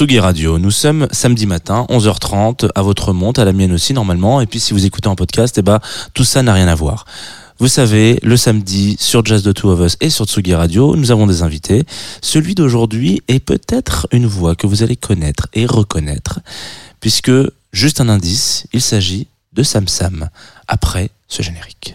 Tsugi 0.00 0.18
Radio. 0.18 0.58
Nous 0.58 0.70
sommes 0.70 1.08
samedi 1.10 1.44
matin, 1.44 1.84
11h30, 1.90 2.70
à 2.74 2.80
votre 2.80 3.12
monte, 3.12 3.38
à 3.38 3.44
la 3.44 3.52
mienne 3.52 3.70
aussi 3.70 3.92
normalement. 3.92 4.40
Et 4.40 4.46
puis 4.46 4.58
si 4.58 4.72
vous 4.72 4.86
écoutez 4.86 5.08
en 5.08 5.14
podcast, 5.14 5.58
eh 5.58 5.62
ben, 5.62 5.78
tout 6.14 6.24
ça 6.24 6.42
n'a 6.42 6.54
rien 6.54 6.68
à 6.68 6.74
voir. 6.74 7.04
Vous 7.58 7.68
savez, 7.68 8.18
le 8.22 8.38
samedi, 8.38 8.96
sur 8.98 9.22
Jazz 9.26 9.42
the 9.42 9.52
Two 9.52 9.68
of 9.68 9.80
Us 9.80 9.98
et 10.00 10.08
sur 10.08 10.24
Tsugi 10.24 10.54
Radio, 10.54 10.96
nous 10.96 11.10
avons 11.10 11.26
des 11.26 11.42
invités. 11.42 11.84
Celui 12.22 12.54
d'aujourd'hui 12.54 13.20
est 13.28 13.40
peut-être 13.40 14.08
une 14.10 14.24
voix 14.24 14.54
que 14.54 14.66
vous 14.66 14.82
allez 14.82 14.96
connaître 14.96 15.48
et 15.52 15.66
reconnaître, 15.66 16.40
puisque, 17.00 17.32
juste 17.74 18.00
un 18.00 18.08
indice, 18.08 18.66
il 18.72 18.80
s'agit 18.80 19.26
de 19.52 19.62
Sam 19.62 19.86
Sam, 19.86 20.30
après 20.66 21.10
ce 21.28 21.42
générique. 21.42 21.94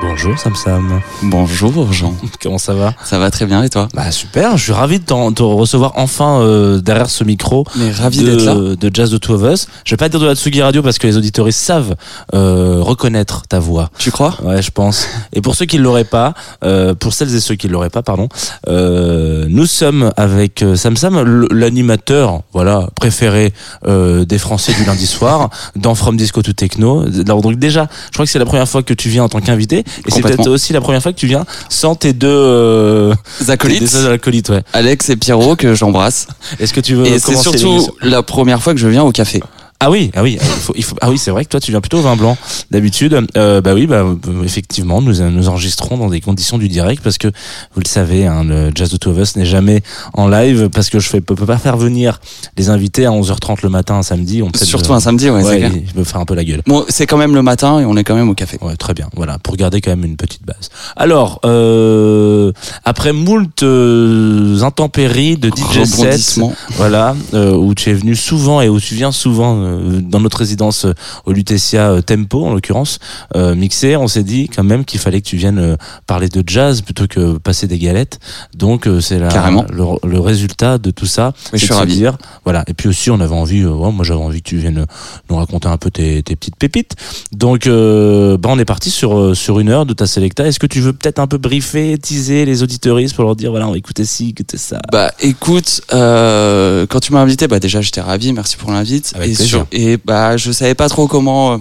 Bonjour 0.00 0.38
Sam 0.38 0.54
Sam. 0.54 1.00
Bonjour 1.24 1.92
Jean. 1.92 2.14
Comment 2.42 2.58
ça 2.58 2.72
va 2.74 2.94
Ça 3.04 3.18
va 3.18 3.32
très 3.32 3.46
bien 3.46 3.64
et 3.64 3.68
toi 3.68 3.88
Bah 3.94 4.12
super, 4.12 4.56
je 4.56 4.62
suis 4.62 4.72
ravi 4.72 5.00
de 5.00 5.04
te 5.04 5.42
recevoir 5.42 5.92
enfin 5.96 6.40
euh, 6.40 6.80
derrière 6.80 7.10
ce 7.10 7.24
micro. 7.24 7.64
Mais 7.76 7.90
ravi 7.90 8.18
de, 8.22 8.26
d'être 8.30 8.44
là. 8.44 8.54
de 8.76 8.90
Jazz 8.94 9.10
the 9.10 9.18
Two 9.18 9.34
of 9.34 9.52
Us. 9.52 9.66
Je 9.84 9.90
vais 9.92 9.96
pas 9.96 10.08
dire 10.08 10.20
de 10.20 10.26
la 10.26 10.36
Tsugi 10.36 10.62
Radio 10.62 10.82
parce 10.82 10.98
que 10.98 11.06
les 11.08 11.16
auditoristes 11.16 11.58
savent 11.58 11.96
euh, 12.32 12.78
reconnaître 12.80 13.48
ta 13.48 13.58
voix. 13.58 13.90
Tu 13.98 14.12
crois 14.12 14.36
Ouais, 14.44 14.62
je 14.62 14.70
pense. 14.70 15.08
Et 15.32 15.40
pour 15.40 15.56
ceux 15.56 15.64
qui 15.66 15.78
l'auraient 15.78 16.04
pas, 16.04 16.32
euh, 16.64 16.94
pour 16.94 17.12
celles 17.12 17.34
et 17.34 17.40
ceux 17.40 17.56
qui 17.56 17.66
ne 17.66 17.72
l'auraient 17.72 17.90
pas, 17.90 18.02
pardon, 18.02 18.28
euh, 18.68 19.46
nous 19.48 19.66
sommes 19.66 20.12
avec 20.16 20.62
euh, 20.62 20.76
Sam 20.76 20.96
Sam, 20.96 21.46
l'animateur, 21.50 22.42
voilà, 22.52 22.88
préféré 22.94 23.52
euh, 23.86 24.24
des 24.24 24.38
Français 24.38 24.72
du 24.74 24.84
lundi 24.84 25.06
soir, 25.06 25.50
dans 25.74 25.96
From 25.96 26.16
Disco 26.16 26.40
to 26.40 26.52
Techno. 26.52 27.04
Alors, 27.26 27.42
donc 27.42 27.56
déjà, 27.56 27.88
je 28.06 28.12
crois 28.12 28.24
que 28.26 28.30
c'est 28.30 28.38
la 28.38 28.46
première 28.46 28.68
fois 28.68 28.84
que 28.84 28.94
tu 28.94 29.08
viens 29.08 29.24
en 29.24 29.28
tant 29.28 29.40
qu'invité, 29.40 29.84
et 30.06 30.10
c'est 30.10 30.20
peut-être 30.22 30.48
aussi 30.48 30.72
la 30.72 30.80
première 30.80 31.02
fois 31.02 31.12
que 31.12 31.18
tu 31.18 31.26
viens 31.26 31.44
sans 31.68 31.94
tes 31.94 32.12
deux, 32.12 32.28
euh, 32.28 33.14
tes 33.38 33.50
Acolytes, 33.50 33.92
deux 33.92 34.10
acolytes, 34.10 34.48
ouais. 34.50 34.62
Alex 34.72 35.10
et 35.10 35.16
Pierrot 35.16 35.56
que 35.56 35.74
j'embrasse. 35.74 36.26
Est-ce 36.60 36.72
que 36.72 36.80
tu 36.80 36.94
veux 36.94 37.06
et 37.06 37.18
c'est 37.18 37.36
surtout 37.36 37.88
la 38.02 38.22
première 38.22 38.62
fois 38.62 38.74
que 38.74 38.80
je 38.80 38.88
viens 38.88 39.02
au 39.02 39.12
café. 39.12 39.42
Ah 39.80 39.92
oui, 39.92 40.10
ah 40.16 40.24
oui, 40.24 40.38
il 40.40 40.46
faut, 40.46 40.72
il 40.76 40.82
faut- 40.82 40.96
ah 41.00 41.08
oui, 41.08 41.18
c'est 41.18 41.30
vrai 41.30 41.44
que 41.44 41.50
toi 41.50 41.60
tu 41.60 41.70
viens 41.70 41.80
plutôt 41.80 41.98
au 41.98 42.02
vin 42.02 42.16
blanc 42.16 42.36
d'habitude. 42.72 43.16
Euh, 43.36 43.60
bah 43.60 43.74
oui, 43.74 43.86
bah 43.86 44.04
euh, 44.04 44.42
effectivement, 44.42 45.00
nous 45.00 45.14
nous 45.30 45.48
enregistrons 45.48 45.96
dans 45.96 46.08
des 46.08 46.20
conditions 46.20 46.58
du 46.58 46.68
direct 46.68 47.00
parce 47.00 47.16
que 47.16 47.28
vous 47.28 47.80
le 47.80 47.86
savez, 47.88 48.26
hein, 48.26 48.42
le 48.42 48.72
Jazz 48.74 48.90
the 48.90 48.98
Two 48.98 49.12
of 49.12 49.18
Us 49.18 49.36
n'est 49.36 49.46
jamais 49.46 49.82
en 50.14 50.26
live 50.26 50.68
parce 50.68 50.90
que 50.90 50.98
je 50.98 51.08
fais, 51.08 51.20
peux, 51.20 51.36
peux 51.36 51.46
pas 51.46 51.58
faire 51.58 51.76
venir 51.76 52.20
les 52.56 52.70
invités 52.70 53.06
à 53.06 53.10
11h30 53.10 53.58
le 53.62 53.68
matin 53.68 53.94
un 53.94 54.02
samedi. 54.02 54.42
On 54.42 54.50
peut 54.50 54.58
Surtout 54.64 54.94
un 54.94 55.00
samedi, 55.00 55.30
ouais, 55.30 55.42
c'est 55.44 55.48
ouais, 55.62 55.84
je 55.94 55.98
me 55.98 56.02
faire 56.04 56.20
un 56.20 56.24
peu 56.24 56.34
la 56.34 56.42
gueule. 56.44 56.62
Bon, 56.66 56.84
c'est 56.88 57.06
quand 57.06 57.16
même 57.16 57.36
le 57.36 57.42
matin 57.42 57.78
et 57.78 57.84
on 57.84 57.96
est 57.96 58.02
quand 58.02 58.16
même 58.16 58.28
au 58.28 58.34
café. 58.34 58.58
Ouais, 58.60 58.74
très 58.74 58.94
bien. 58.94 59.08
Voilà, 59.14 59.38
pour 59.38 59.54
garder 59.56 59.80
quand 59.80 59.90
même 59.90 60.04
une 60.04 60.16
petite 60.16 60.44
base. 60.44 60.70
Alors, 60.96 61.40
euh, 61.44 62.50
après 62.84 63.12
moult 63.12 63.62
euh, 63.62 64.60
intempéries 64.62 65.36
de 65.36 65.50
DJ 65.50 65.78
Rebondissement. 65.92 66.52
voilà, 66.76 67.14
euh, 67.34 67.52
où 67.54 67.74
tu 67.74 67.90
es 67.90 67.94
venu 67.94 68.16
souvent 68.16 68.60
et 68.60 68.68
où 68.68 68.80
tu 68.80 68.96
viens 68.96 69.12
souvent 69.12 69.67
euh, 69.68 70.00
dans 70.02 70.20
notre 70.20 70.38
résidence 70.38 70.84
euh, 70.84 70.92
au 71.26 71.32
Lutetia 71.32 71.90
euh, 71.90 72.00
Tempo, 72.02 72.44
en 72.46 72.54
l'occurrence, 72.54 72.98
euh, 73.36 73.54
mixé, 73.54 73.96
on 73.96 74.08
s'est 74.08 74.22
dit 74.24 74.48
quand 74.48 74.64
même 74.64 74.84
qu'il 74.84 75.00
fallait 75.00 75.20
que 75.20 75.28
tu 75.28 75.36
viennes 75.36 75.76
parler 76.06 76.28
de 76.28 76.42
jazz 76.46 76.82
plutôt 76.82 77.06
que 77.06 77.38
passer 77.38 77.66
des 77.66 77.78
galettes. 77.78 78.18
Donc 78.54 78.88
c'est 79.00 79.18
Carrément. 79.28 79.64
le, 79.70 79.84
le 80.08 80.20
résultat 80.20 80.78
de 80.78 80.90
tout 80.90 81.06
ça. 81.06 81.32
Mais 81.52 81.58
je 81.58 81.64
suis 81.64 81.74
ravi. 81.74 81.96
dire, 81.96 82.16
voilà. 82.44 82.64
Et 82.66 82.74
puis 82.74 82.88
aussi 82.88 83.10
on 83.10 83.20
avait 83.20 83.34
envie, 83.34 83.62
euh, 83.62 83.70
ouais, 83.70 83.92
moi 83.92 84.04
j'avais 84.04 84.20
envie 84.20 84.42
que 84.42 84.48
tu 84.48 84.56
viennes 84.56 84.86
nous 85.30 85.36
raconter 85.36 85.68
un 85.68 85.76
peu 85.76 85.90
tes, 85.90 86.22
tes 86.22 86.36
petites 86.36 86.56
pépites. 86.56 86.94
Donc 87.32 87.66
euh, 87.66 88.36
bah 88.38 88.48
on 88.52 88.58
est 88.58 88.64
parti 88.64 88.90
sur 88.90 89.36
sur 89.36 89.60
une 89.60 89.68
heure 89.68 89.86
de 89.86 89.94
ta 89.94 90.06
selecta. 90.06 90.46
Est-ce 90.46 90.58
que 90.58 90.66
tu 90.66 90.80
veux 90.80 90.92
peut-être 90.92 91.18
un 91.18 91.26
peu 91.26 91.38
briefer, 91.38 91.98
teaser 91.98 92.44
les 92.44 92.62
auditeuristes 92.62 93.14
pour 93.14 93.24
leur 93.24 93.36
dire 93.36 93.50
voilà 93.50 93.66
on 93.68 93.72
va 93.72 93.78
écouter 93.78 94.04
ci, 94.04 94.30
écouter 94.30 94.56
ça? 94.58 94.80
Bah 94.92 95.10
écoute, 95.20 95.82
euh, 95.92 96.86
quand 96.88 97.00
tu 97.00 97.12
m'as 97.12 97.20
invité, 97.20 97.48
bah 97.48 97.60
déjà 97.60 97.80
j'étais 97.80 98.00
ravi, 98.00 98.32
merci 98.32 98.56
pour 98.56 98.70
l'invite. 98.70 99.12
Avec 99.14 99.30
Et, 99.30 99.34
plaisir. 99.34 99.57
Et 99.72 99.96
bah 100.04 100.36
je 100.36 100.52
savais 100.52 100.74
pas 100.74 100.88
trop 100.88 101.06
comment 101.06 101.52
euh, 101.54 101.56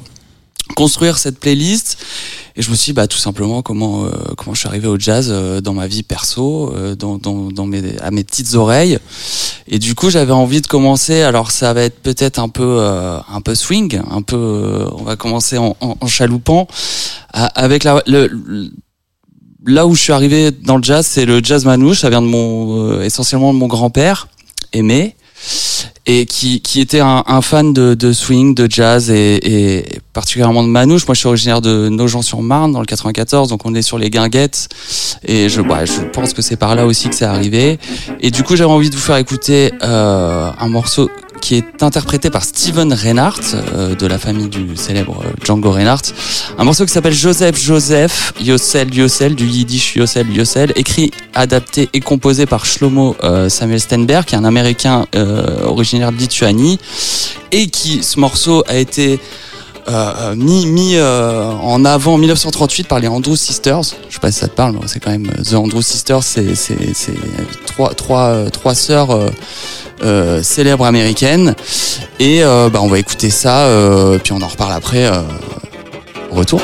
construire 0.75 1.17
cette 1.17 1.39
playlist. 1.39 1.97
Et 2.59 2.63
je 2.63 2.71
me 2.71 2.75
suis 2.75 2.89
dit, 2.91 2.93
bah 2.93 3.05
tout 3.05 3.19
simplement 3.19 3.61
comment 3.61 4.05
euh, 4.05 4.09
comment 4.35 4.55
je 4.55 4.59
suis 4.61 4.67
arrivé 4.67 4.87
au 4.87 4.97
jazz 4.97 5.27
euh, 5.29 5.61
dans 5.61 5.73
ma 5.73 5.85
vie 5.85 6.01
perso, 6.01 6.73
euh, 6.75 6.95
dans, 6.95 7.17
dans, 7.19 7.51
dans 7.51 7.67
mes 7.67 7.83
à 7.99 8.09
mes 8.09 8.23
petites 8.23 8.55
oreilles. 8.55 8.97
Et 9.67 9.77
du 9.77 9.93
coup 9.93 10.09
j'avais 10.09 10.31
envie 10.33 10.61
de 10.61 10.67
commencer. 10.67 11.21
Alors 11.21 11.51
ça 11.51 11.73
va 11.73 11.83
être 11.83 11.99
peut-être 12.01 12.39
un 12.39 12.49
peu 12.49 12.77
euh, 12.79 13.19
un 13.29 13.41
peu 13.41 13.53
swing, 13.53 14.01
un 14.09 14.23
peu. 14.23 14.35
euh, 14.35 14.89
on 14.97 15.03
va 15.03 15.15
commencer 15.15 15.59
en, 15.59 15.77
en, 15.79 16.07
chaloupant 16.07 16.67
avec 17.31 17.83
la 17.83 18.01
le, 18.07 18.25
le- 18.27 18.71
là 19.67 19.85
où 19.85 19.93
je 19.93 20.01
suis 20.01 20.13
arrivé 20.13 20.49
dans 20.51 20.77
le 20.77 20.83
jazz, 20.83 21.05
c'est 21.05 21.25
le 21.25 21.43
jazz 21.43 21.63
manouche. 21.65 21.99
Ça 21.99 22.09
vient 22.09 22.21
de 22.23 22.27
mon 22.27 23.01
essentiellement 23.01 23.53
de 23.53 23.59
mon 23.59 23.67
grand-père, 23.67 24.29
Aimé, 24.73 25.15
et 26.09 26.25
qui, 26.25 26.61
qui 26.61 26.79
était 26.79 27.01
un, 27.01 27.23
un 27.27 27.41
fan 27.41 27.73
de, 27.73 27.93
de 27.93 28.13
swing, 28.13 28.55
de 28.55 28.65
jazz 28.69 29.11
et, 29.11 29.75
et 29.75 29.85
particulièrement 30.13 30.63
de 30.63 30.69
manouche. 30.69 31.05
Moi, 31.05 31.13
je 31.13 31.19
suis 31.19 31.27
originaire 31.27 31.59
de 31.59 31.89
Nogent-sur-Marne 31.89 32.71
dans 32.71 32.79
le 32.79 32.85
94, 32.85 33.49
donc 33.49 33.65
on 33.65 33.75
est 33.75 33.81
sur 33.81 33.97
les 33.97 34.09
guinguettes. 34.09 34.69
Et 35.25 35.49
je, 35.49 35.59
ouais, 35.59 35.85
je 35.85 36.01
pense 36.13 36.33
que 36.33 36.41
c'est 36.41 36.55
par 36.55 36.75
là 36.75 36.85
aussi 36.85 37.09
que 37.09 37.15
c'est 37.15 37.25
arrivé. 37.25 37.77
Et 38.21 38.31
du 38.31 38.43
coup, 38.43 38.55
j'avais 38.55 38.71
envie 38.71 38.89
de 38.89 38.95
vous 38.95 39.01
faire 39.01 39.17
écouter 39.17 39.73
euh, 39.83 40.49
un 40.57 40.69
morceau 40.69 41.09
qui 41.41 41.55
est 41.55 41.83
interprété 41.83 42.29
par 42.29 42.43
Steven 42.43 42.93
Reinhardt 42.93 43.41
euh, 43.53 43.95
de 43.95 44.07
la 44.07 44.17
famille 44.17 44.49
du 44.49 44.75
célèbre 44.75 45.21
euh, 45.25 45.29
Django 45.43 45.71
Reinhardt. 45.71 46.13
Un 46.57 46.63
morceau 46.63 46.85
qui 46.85 46.91
s'appelle 46.91 47.13
Joseph 47.13 47.57
Joseph 47.61 48.33
Yossel 48.39 48.93
Yossel 48.93 49.35
du 49.35 49.45
yiddish 49.45 49.95
Yossel 49.95 50.29
Yossel, 50.31 50.73
écrit, 50.75 51.11
adapté 51.33 51.89
et 51.93 51.99
composé 51.99 52.45
par 52.45 52.65
Shlomo 52.65 53.15
euh, 53.23 53.49
Samuel 53.49 53.79
Stenberg, 53.79 54.25
qui 54.25 54.35
est 54.35 54.37
un 54.37 54.43
Américain 54.45 55.05
euh, 55.15 55.63
originaire 55.65 56.11
de 56.11 56.17
Lituanie, 56.17 56.79
et 57.51 57.67
qui 57.67 58.03
ce 58.03 58.19
morceau 58.19 58.63
a 58.67 58.75
été 58.77 59.19
euh, 59.89 60.35
mis, 60.35 60.65
mis 60.65 60.95
euh, 60.95 61.51
en 61.51 61.85
avant 61.85 62.15
en 62.15 62.17
1938 62.17 62.87
par 62.87 62.99
les 62.99 63.07
Andrews 63.07 63.35
Sisters. 63.35 63.81
Je 64.09 64.13
sais 64.13 64.19
pas 64.19 64.31
si 64.31 64.39
ça 64.39 64.47
te 64.47 64.55
parle, 64.55 64.73
mais 64.73 64.87
c'est 64.87 64.99
quand 64.99 65.11
même 65.11 65.29
euh, 65.37 65.43
The 65.43 65.53
Andrews 65.53 65.81
Sisters, 65.81 66.23
c'est 66.23 66.45
trois 67.65 67.93
trois 67.93 68.27
euh, 68.29 68.49
trois 68.49 68.75
sœurs 68.75 69.11
euh, 69.11 69.29
euh, 70.03 70.43
célèbres 70.43 70.85
américaines. 70.85 71.55
Et 72.19 72.43
euh, 72.43 72.69
bah 72.69 72.79
on 72.81 72.87
va 72.87 72.99
écouter 72.99 73.29
ça, 73.29 73.65
euh, 73.67 74.19
puis 74.21 74.33
on 74.33 74.41
en 74.41 74.47
reparle 74.47 74.73
après. 74.73 75.05
Euh, 75.05 75.21
retour. 76.31 76.61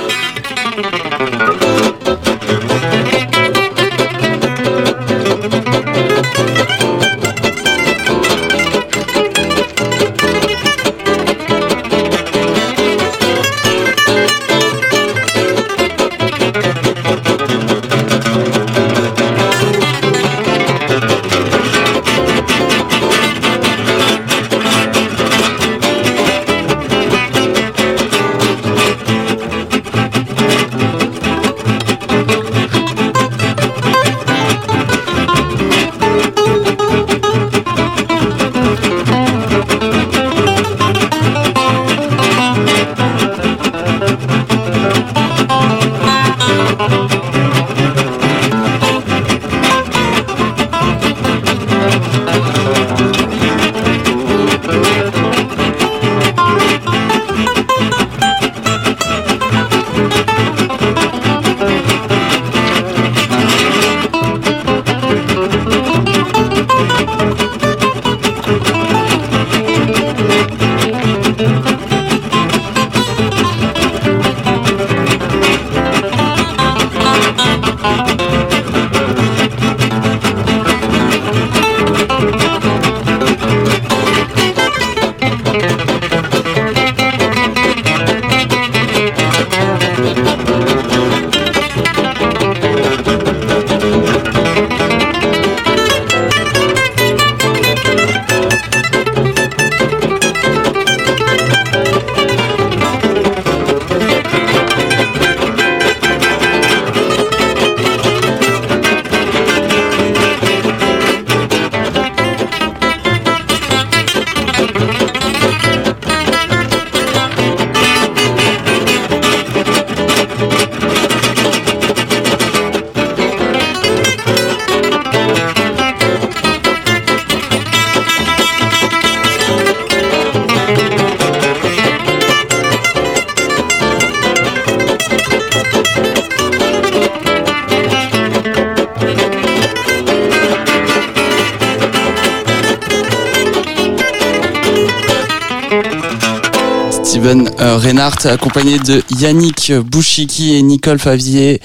Reinhardt, 148.04 148.26
accompagné 148.26 148.80
de 148.80 149.02
Yannick 149.18 149.72
Bouchiki 149.72 150.56
et 150.56 150.62
Nicole 150.62 151.00
Favier 151.00 151.62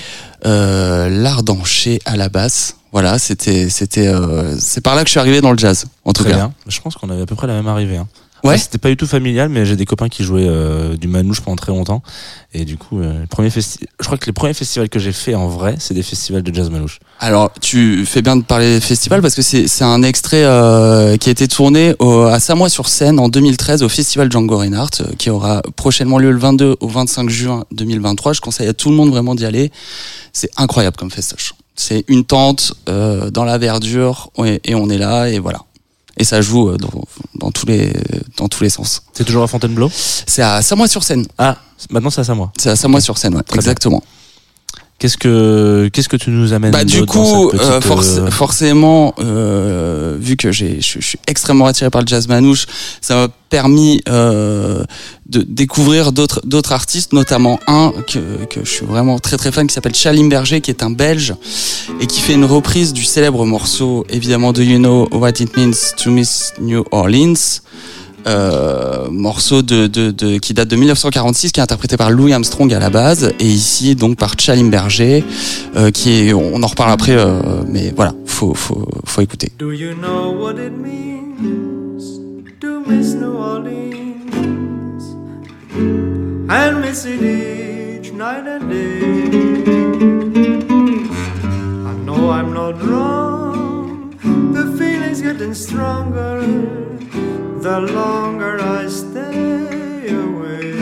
euh, 0.47 1.09
Lardancher 1.09 1.99
à 2.05 2.17
la 2.17 2.29
basse. 2.29 2.77
Voilà, 2.93 3.19
c'était, 3.19 3.69
c'était, 3.69 4.07
euh, 4.07 4.57
c'est 4.61 4.81
par 4.81 4.95
là 4.95 5.03
que 5.03 5.09
je 5.09 5.11
suis 5.11 5.21
arrivé 5.21 5.41
dans 5.41 5.51
le 5.51 5.59
jazz, 5.59 5.87
en 6.05 6.13
tout 6.13 6.23
Très 6.23 6.31
cas. 6.31 6.37
bien. 6.37 6.53
Je 6.69 6.81
pense 6.81 6.95
qu'on 6.95 7.11
avait 7.11 7.23
à 7.23 7.27
peu 7.27 7.35
près 7.35 7.49
la 7.49 7.55
même 7.55 7.67
arrivée. 7.67 7.97
Hein. 7.97 8.07
Ouais. 8.45 8.51
Enfin, 8.51 8.59
C'était 8.59 8.79
pas 8.79 8.89
du 8.89 8.97
tout 8.97 9.07
familial, 9.07 9.49
mais 9.49 9.67
j'ai 9.67 9.77
des 9.77 9.85
copains 9.85 10.09
qui 10.09 10.23
jouaient 10.25 10.47
euh, 10.49 10.97
du 10.97 11.09
manouche 11.09 11.41
pendant 11.41 11.57
très 11.57 11.73
longtemps. 11.73 12.03
Et 12.55 12.65
du 12.65 12.77
coup, 12.77 13.01
euh, 13.01 13.21
les 13.21 13.27
premiers 13.27 13.49
festi- 13.49 13.85
je 14.01 14.05
crois 14.07 14.17
que 14.17 14.27
les 14.27 14.33
premiers 14.33 14.55
festivals 14.55 14.89
que 14.89 14.99
j'ai 14.99 15.13
fait 15.13 15.35
en 15.35 15.49
vrai, 15.49 15.77
c'est 15.79 15.95
des 15.95 16.03
festivals 16.03 16.43
de 16.43 16.55
jazz 16.55 16.71
manouche. 16.71 16.99
Alors, 17.21 17.51
tu 17.61 18.07
fais 18.07 18.23
bien 18.23 18.37
de 18.37 18.43
parler 18.43 18.75
des 18.75 18.81
festivals 18.81 19.21
parce 19.23 19.35
que 19.35 19.43
c'est, 19.43 19.83
un 19.83 20.03
extrait 20.03 20.45
euh, 20.45 21.17
qui 21.17 21.29
a 21.29 21.33
été 21.33 21.49
tourné 21.49 21.95
au, 21.99 22.23
à 22.23 22.39
Samois-sur-Seine 22.41 23.19
en 23.19 23.29
2013 23.29 23.83
au 23.83 23.89
festival 23.89 24.31
Django 24.31 24.57
Reinhardt, 24.59 25.01
euh, 25.01 25.15
qui 25.19 25.31
aura 25.31 25.63
prochainement 25.77 26.19
lieu 26.19 26.31
le 26.31 26.39
22 26.39 26.77
au 26.81 26.89
25 26.89 27.29
juin 27.29 27.65
2023. 27.73 28.33
Je 28.35 28.41
conseille 28.41 28.69
à 28.69 28.75
tout 28.75 28.91
le 28.91 28.97
monde 28.97 29.11
vraiment 29.11 29.35
d'y 29.35 29.45
aller. 29.47 29.71
C'est 30.33 30.51
incroyable 30.57 30.97
comme 30.97 31.11
festoche. 31.11 31.55
C'est 31.75 32.05
une 32.09 32.25
tente 32.25 32.75
euh, 32.89 33.31
dans 33.31 33.45
la 33.45 33.57
verdure 33.57 34.31
et, 34.45 34.61
et 34.65 34.75
on 34.75 34.89
est 34.91 34.99
là 34.99 35.29
et 35.29 35.39
voilà. 35.39 35.61
Et 36.19 36.25
ça 36.25 36.41
joue 36.41 36.71
euh, 36.71 36.77
dans, 36.77 37.05
dans 37.37 37.51
tous 37.51 37.67
les 37.67 37.93
dans 38.37 38.49
tous 38.49 38.63
les 38.65 38.71
sens. 38.71 39.03
C'est 39.13 39.25
toujours 39.25 39.45
à 39.45 39.47
Fontainebleau? 39.47 39.91
C'est 39.93 40.43
à 40.43 40.63
Samois-sur-Seine. 40.63 41.27
Ah, 41.39 41.57
maintenant 41.91 42.11
c'est 42.11 42.21
à 42.21 42.25
ça 42.25 42.35
moi. 42.35 42.53
C'est 42.59 42.71
à 42.71 42.77
Samois-sur-Seine, 42.77 43.37
ouais, 43.37 43.43
bien. 43.91 43.99
Qu'est-ce 44.99 45.17
que 45.17 45.89
qu'est-ce 45.93 46.09
que 46.09 46.17
tu 46.17 46.31
nous 46.31 46.53
amènes 46.53 46.73
Bah 46.73 46.85
du 46.85 47.07
coup, 47.07 47.51
petite, 47.51 47.65
euh, 47.65 47.81
forc- 47.81 48.19
euh, 48.19 48.31
forcément, 48.33 49.15
euh, 49.21 50.17
vu 50.19 50.37
que 50.37 50.51
j'ai, 50.51 50.81
je, 50.81 51.01
suis 51.01 51.19
extrêmement 51.29 51.67
attiré 51.67 51.89
par 51.89 52.01
le 52.03 52.07
jazz 52.09 52.27
manouche, 52.27 52.67
ça 53.01 53.15
m'a 53.15 53.29
permis 53.49 54.01
euh, 54.09 54.83
de 55.29 55.43
découvrir 55.43 56.11
d'autres 56.11 56.41
d'autres 56.45 56.73
artistes, 56.73 57.13
notamment 57.13 57.61
un 57.69 57.93
que, 58.09 58.45
que 58.47 58.65
je 58.65 58.71
suis 58.71 58.87
vraiment 58.87 59.21
très 59.21 59.37
très 59.37 59.53
fan, 59.53 59.69
qui 59.69 59.75
s'appelle 59.75 59.95
Chalim 59.95 60.29
Berger, 60.29 60.61
qui 60.61 60.73
est 60.73 60.83
un 60.83 60.91
Belge 60.91 61.33
et 62.01 62.09
qui 62.09 62.21
fait 62.21 62.35
une 62.35 62.45
reprise 62.45 62.93
du 62.93 63.05
célèbre 63.05 63.47
morceau, 63.47 64.05
évidemment, 64.11 64.53
Do 64.53 64.63
You 64.63 64.79
Know 64.79 65.09
What 65.13 65.35
It 65.39 65.57
Means 65.57 65.95
to 66.03 66.11
Miss 66.11 66.55
New 66.61 66.83
Orleans. 66.91 67.61
Euh, 68.27 69.09
morceau 69.11 69.63
de, 69.63 69.87
de, 69.87 70.11
de, 70.11 70.39
qui 70.39 70.53
date 70.53 70.69
de 70.69 70.77
1946, 70.77 71.53
qui 71.53 71.61
est 71.61 71.63
interprété 71.63 71.97
par 71.97 72.11
Louis 72.11 72.33
Armstrong 72.33 72.73
à 72.75 72.79
la 72.79 72.91
base, 72.91 73.33
et 73.39 73.47
ici 73.47 73.95
donc 73.95 74.17
par 74.17 74.35
Chalim 74.39 74.71
Berger, 74.71 75.25
euh, 75.77 75.91
qui 75.91 76.13
est, 76.13 76.33
on 76.35 76.63
en 76.63 76.67
reparle 76.67 76.91
après, 76.91 77.13
euh, 77.13 77.41
mais 77.67 77.93
voilà, 77.95 78.13
faut, 78.27 78.55
faut, 78.55 78.87
faut 79.05 79.21
écouter. 79.21 79.53
Do 79.59 79.73
you 79.73 79.95
know 79.95 80.33
what 80.33 80.55
it 80.55 80.73
means 80.73 82.21
to 82.61 82.81
miss 82.87 83.15
New 83.15 83.37
Orleans 83.37 84.17
and 86.51 86.81
miss 86.81 87.05
it 87.05 87.23
each 87.23 88.13
night 88.13 88.47
and 88.47 88.69
day? 88.69 88.99
I 91.87 91.95
know 92.05 92.31
I'm 92.31 92.53
not 92.53 92.83
wrong, 92.83 94.11
the 94.53 94.77
feeling's 94.77 95.23
getting 95.23 95.55
stronger 95.55 96.78
the 97.63 97.81
longer 97.81 98.61
I 98.61 98.87
stay 98.87 100.09
away. 100.15 100.75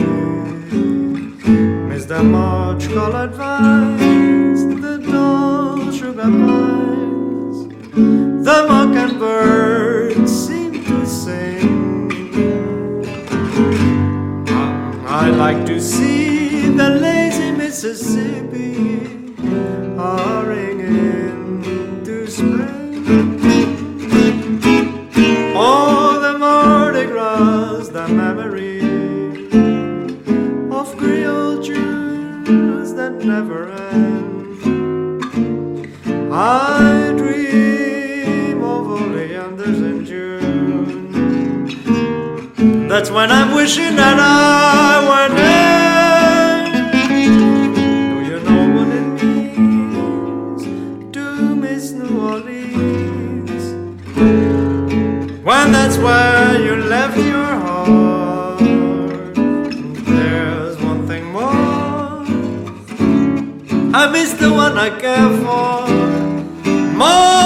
Miss 1.89 2.05
the 2.05 2.21
March 2.23 2.87
colored 2.89 3.33
vines, 3.33 4.61
the 4.81 4.97
dull 4.99 5.91
sugar 5.91 6.21
pines. 6.21 7.57
The 8.45 8.65
mockingbirds 8.69 10.31
seem 10.31 10.83
to 10.85 11.05
sing. 11.05 12.11
Ah, 14.49 15.23
I 15.23 15.29
like 15.31 15.65
to 15.65 15.81
see 15.81 16.69
the 16.69 16.89
lazy 16.89 17.51
Mississippi 17.51 19.33
ah, 19.97 20.43
That's 42.97 43.11
when 43.11 43.31
I'm 43.31 43.53
wishing 43.53 43.95
that 43.95 44.17
I 44.19 45.05
were 45.09 45.29
there. 45.35 46.65
Do 46.91 48.23
you 48.25 48.39
know 48.39 48.63
what 48.75 48.87
it 48.87 49.07
means 49.21 50.63
to 51.13 51.55
miss 51.55 51.91
New 51.91 52.19
Orleans? 52.19 53.65
When 55.45 55.71
that's 55.73 55.97
where 55.99 56.59
you 56.59 56.75
left 56.89 57.17
your 57.19 57.51
heart. 57.65 58.61
There's 60.07 60.77
one 60.81 61.05
thing 61.05 61.25
more. 61.25 62.25
I 63.93 64.09
miss 64.11 64.33
the 64.33 64.51
one 64.51 64.75
I 64.75 64.89
care 64.89 65.29
for 65.43 65.85
more 66.97 67.36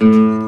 Música 0.00 0.43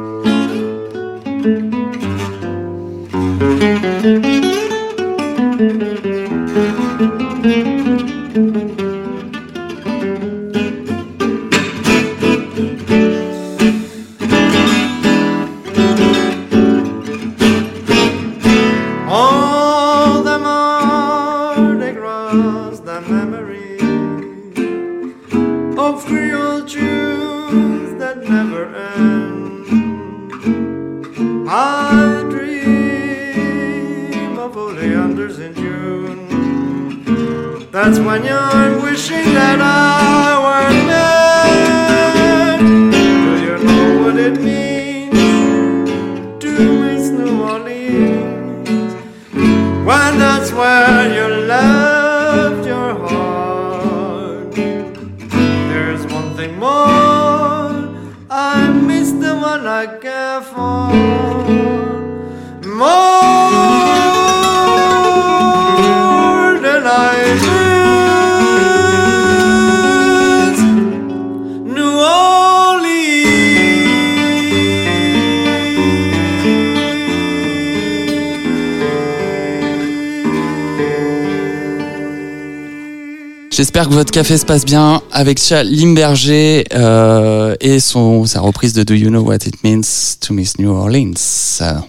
J'espère 83.77 83.91
que 83.91 83.95
votre 83.95 84.11
café 84.11 84.39
se 84.39 84.47
passe 84.47 84.65
bien 84.65 85.03
avec 85.13 85.39
Charles 85.39 85.67
Limberger 85.67 86.65
euh, 86.73 87.55
et 87.61 87.79
son, 87.79 88.25
sa 88.25 88.41
reprise 88.41 88.73
de 88.73 88.83
Do 88.85 88.95
You 88.95 89.11
Know 89.11 89.21
What 89.21 89.45
It 89.45 89.63
Means 89.63 90.17
to 90.23 90.33
Miss 90.33 90.59
New 90.59 90.71
Orleans. 90.71 91.13
Ça 91.15 91.85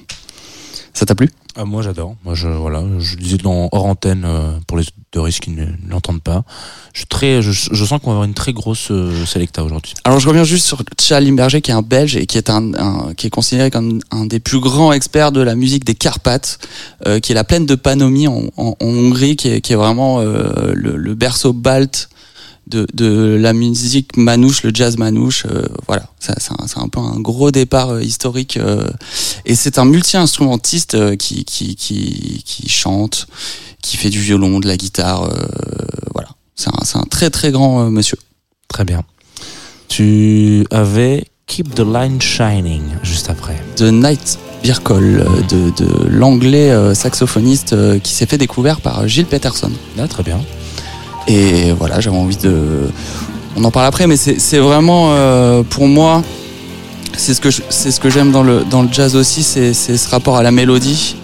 t'a 0.94 1.16
plu? 1.16 1.30
Ah, 1.56 1.64
moi 1.64 1.82
j'adore. 1.82 2.18
Moi 2.26 2.36
je 2.36 2.50
voilà, 2.50 2.84
je 3.00 3.16
disais 3.16 3.38
dans 3.38 3.70
hors 3.72 3.86
antenne 3.86 4.26
euh, 4.26 4.60
pour 4.68 4.78
les 4.78 4.84
le 5.16 5.22
risque 5.22 5.44
qu'ils 5.44 5.56
ne 5.56 5.66
l'entendent 5.90 6.22
pas. 6.22 6.44
Je, 6.98 7.02
suis 7.02 7.08
très, 7.10 7.44
je, 7.44 7.52
je 7.52 7.86
sens 7.86 8.00
qu'on 8.02 8.08
va 8.10 8.14
avoir 8.14 8.24
une 8.24 8.34
très 8.34 8.54
grosse 8.54 8.88
euh, 8.90 9.24
Selecta 9.28 9.64
aujourd'hui. 9.64 9.94
Alors 10.04 10.20
je 10.20 10.28
reviens 10.28 10.44
juste 10.44 10.66
sur 10.66 10.82
Charles 11.00 11.26
Limberger 11.26 11.62
qui 11.62 11.70
est 11.70 11.76
un 11.76 11.84
Belge 11.84 12.16
et 12.16 12.26
qui 12.26 12.40
est 12.40 12.50
un, 12.50 12.74
un- 12.74 13.14
qui 13.14 13.28
est 13.28 13.30
considéré 13.30 13.70
comme 13.70 14.00
un 14.10 14.26
des 14.26 14.40
plus 14.40 14.60
grands 14.60 14.92
experts 14.92 15.32
de 15.32 15.42
la 15.42 15.54
musique 15.54 15.86
des 15.86 15.94
Carpates, 15.94 16.58
euh, 17.06 17.20
qui 17.20 17.34
est 17.34 17.36
la 17.36 17.44
plaine 17.44 17.68
de 17.68 17.76
Panonie 17.76 18.28
en, 18.28 18.46
en- 18.58 18.76
en 18.82 18.86
Hongrie, 18.88 19.36
qui 19.36 19.48
est, 19.50 19.62
qui 19.62 19.74
est 19.74 19.76
vraiment 19.76 20.22
euh, 20.22 20.74
le, 20.74 20.98
le 20.98 21.14
berceau 21.14 21.54
balte 21.54 22.10
de, 22.66 22.88
de 22.96 23.38
la 23.40 23.54
musique 23.54 24.18
manouche, 24.18 24.64
le 24.64 24.72
jazz 24.74 24.98
manouche. 24.98 25.46
euh, 25.46 25.68
voilà, 25.86 26.10
Ça, 26.20 26.34
c'est 26.40 26.52
un, 26.54 26.66
c'est 26.66 26.80
un 26.80 26.88
peu 26.88 27.00
un 27.00 27.20
gros 27.20 27.52
départ 27.52 27.92
euh, 27.92 28.02
historique 28.02 28.58
euh, 28.58 28.88
et 29.46 29.54
c'est 29.54 29.78
un 29.78 29.86
multi-instrumentiste 29.86 30.96
euh, 30.96 31.16
qui, 31.16 31.46
qui, 31.46 31.76
qui, 31.76 32.42
qui 32.44 32.68
chante, 32.70 33.28
qui 33.84 33.98
fait 33.98 34.10
du 34.10 34.20
violon, 34.20 34.60
de 34.60 34.68
la 34.68 34.78
guitare. 34.78 35.26
euh, 35.26 35.46
voilà, 36.16 36.30
c'est 36.58 36.70
un, 36.70 36.84
c'est 36.84 36.98
un 36.98 37.06
très 37.10 37.30
très 37.30 37.52
grand 37.52 37.86
euh, 37.86 37.90
monsieur. 37.90 38.18
Très 38.68 38.84
bien. 38.84 39.04
Tu 39.88 40.66
avais 40.72 41.24
Keep 41.46 41.74
the 41.76 41.80
Line 41.80 42.22
Shining 42.22 42.82
juste 43.04 43.30
après. 43.30 43.56
The 43.78 43.84
Night 43.84 44.38
Birkle 44.62 45.22
euh, 45.22 45.26
de, 45.50 45.72
de 45.82 46.08
l'anglais 46.10 46.72
euh, 46.72 46.94
saxophoniste 46.94 47.72
euh, 47.72 48.00
qui 48.00 48.14
s'est 48.14 48.26
fait 48.26 48.38
découvert 48.38 48.82
par 48.82 49.08
Gilles 49.08 49.26
Peterson. 49.28 49.72
Ah, 49.98 50.08
très 50.10 50.24
bien. 50.24 50.40
Et 51.28 51.72
voilà, 51.72 52.02
j'avais 52.02 52.18
envie 52.18 52.38
de. 52.38 52.90
On 53.56 53.64
en 53.64 53.72
parle 53.72 53.86
après, 53.86 54.08
mais 54.08 54.18
c'est 54.18 54.40
c'est 54.40 54.60
vraiment 54.60 55.12
euh, 55.12 55.64
pour 55.64 55.88
moi, 55.88 56.22
c'est 57.16 57.34
ce 57.34 57.42
que 57.42 57.50
c'est 57.52 57.92
ce 57.92 58.00
que 58.00 58.10
j'aime 58.10 58.32
dans 58.32 58.44
le 58.44 58.64
dans 58.64 58.82
le 58.82 58.90
jazz 58.92 59.16
aussi, 59.16 59.44
c'est 59.44 59.74
c'est 59.74 59.98
ce 59.98 60.10
rapport 60.10 60.38
à 60.38 60.44
la 60.44 60.52
mélodie. 60.52 61.16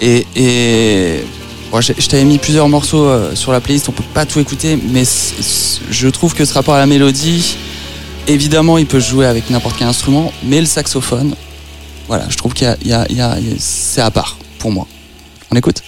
Et, 0.00 0.26
et 0.36 1.24
je 1.74 2.06
t'avais 2.08 2.24
mis 2.24 2.38
plusieurs 2.38 2.68
morceaux 2.68 3.04
euh, 3.04 3.34
sur 3.34 3.52
la 3.52 3.60
playlist, 3.60 3.88
on 3.88 3.92
peut 3.92 4.02
pas 4.14 4.26
tout 4.26 4.40
écouter, 4.40 4.78
mais 4.90 5.04
je 5.90 6.08
trouve 6.08 6.34
que 6.34 6.44
ce 6.44 6.54
rapport 6.54 6.74
à 6.74 6.78
la 6.78 6.86
mélodie, 6.86 7.56
évidemment, 8.26 8.78
il 8.78 8.86
peut 8.86 9.00
jouer 9.00 9.26
avec 9.26 9.50
n'importe 9.50 9.76
quel 9.78 9.86
instrument, 9.88 10.32
mais 10.44 10.60
le 10.60 10.66
saxophone, 10.66 11.34
voilà, 12.06 12.24
je 12.28 12.36
trouve 12.36 12.54
qu'il 12.54 12.74
y 12.84 12.92
a, 12.92 13.02
a- 13.02 13.36
c'est 13.58 14.00
à 14.00 14.10
part 14.10 14.38
pour 14.58 14.70
moi. 14.72 14.86
On 15.50 15.56
écoute? 15.56 15.82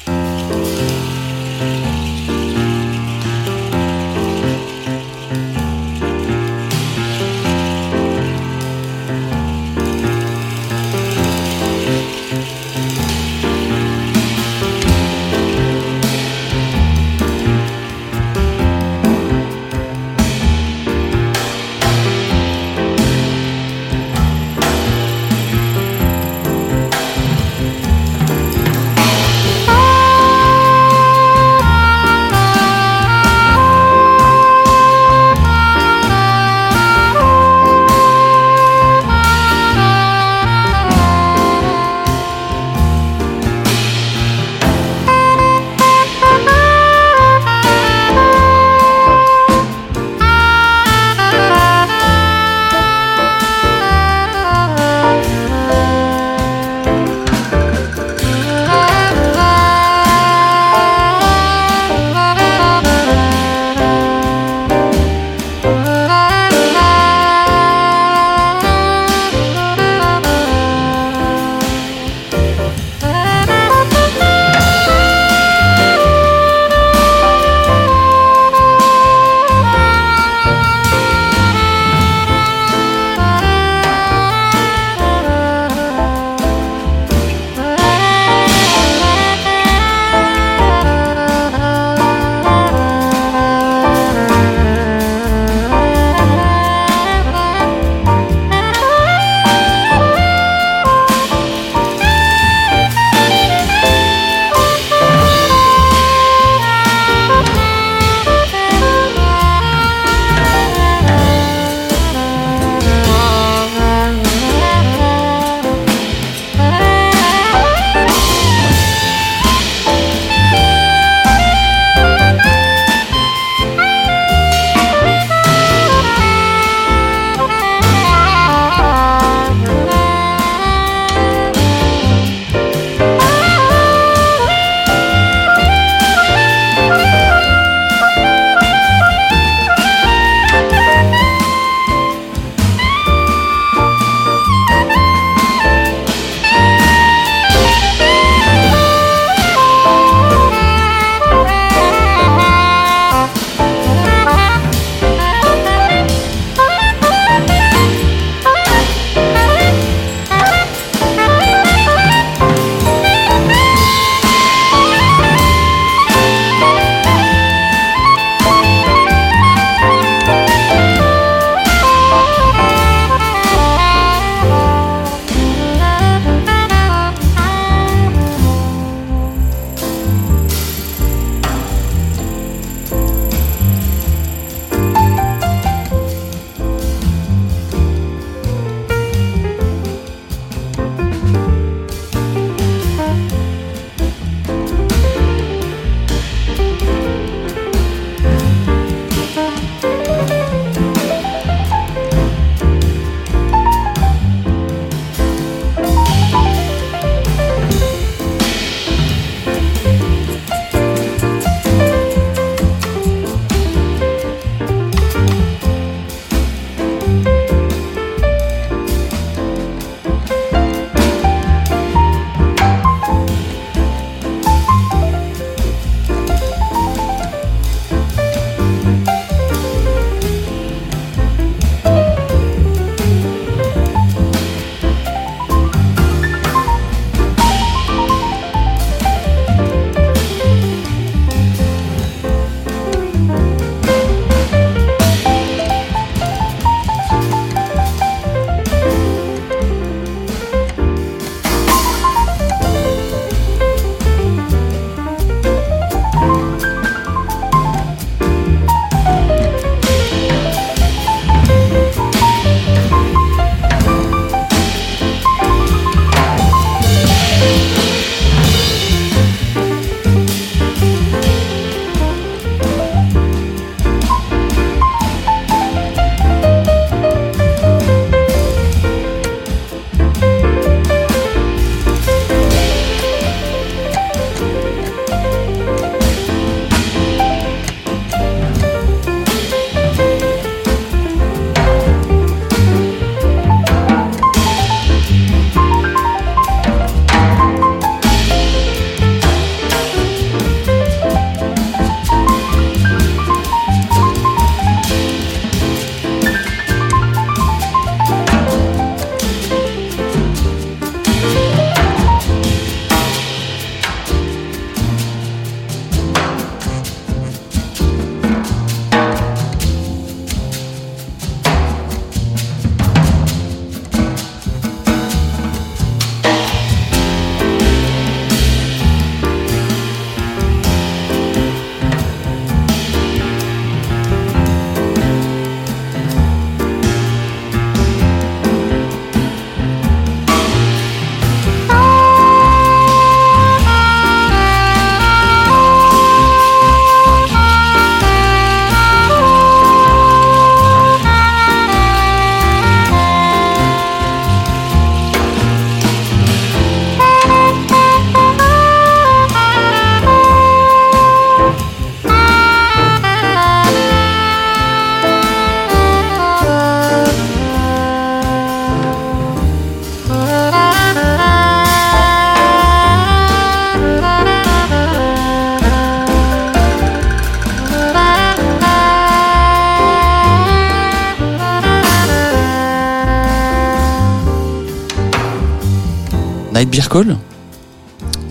Call, 386.91 387.17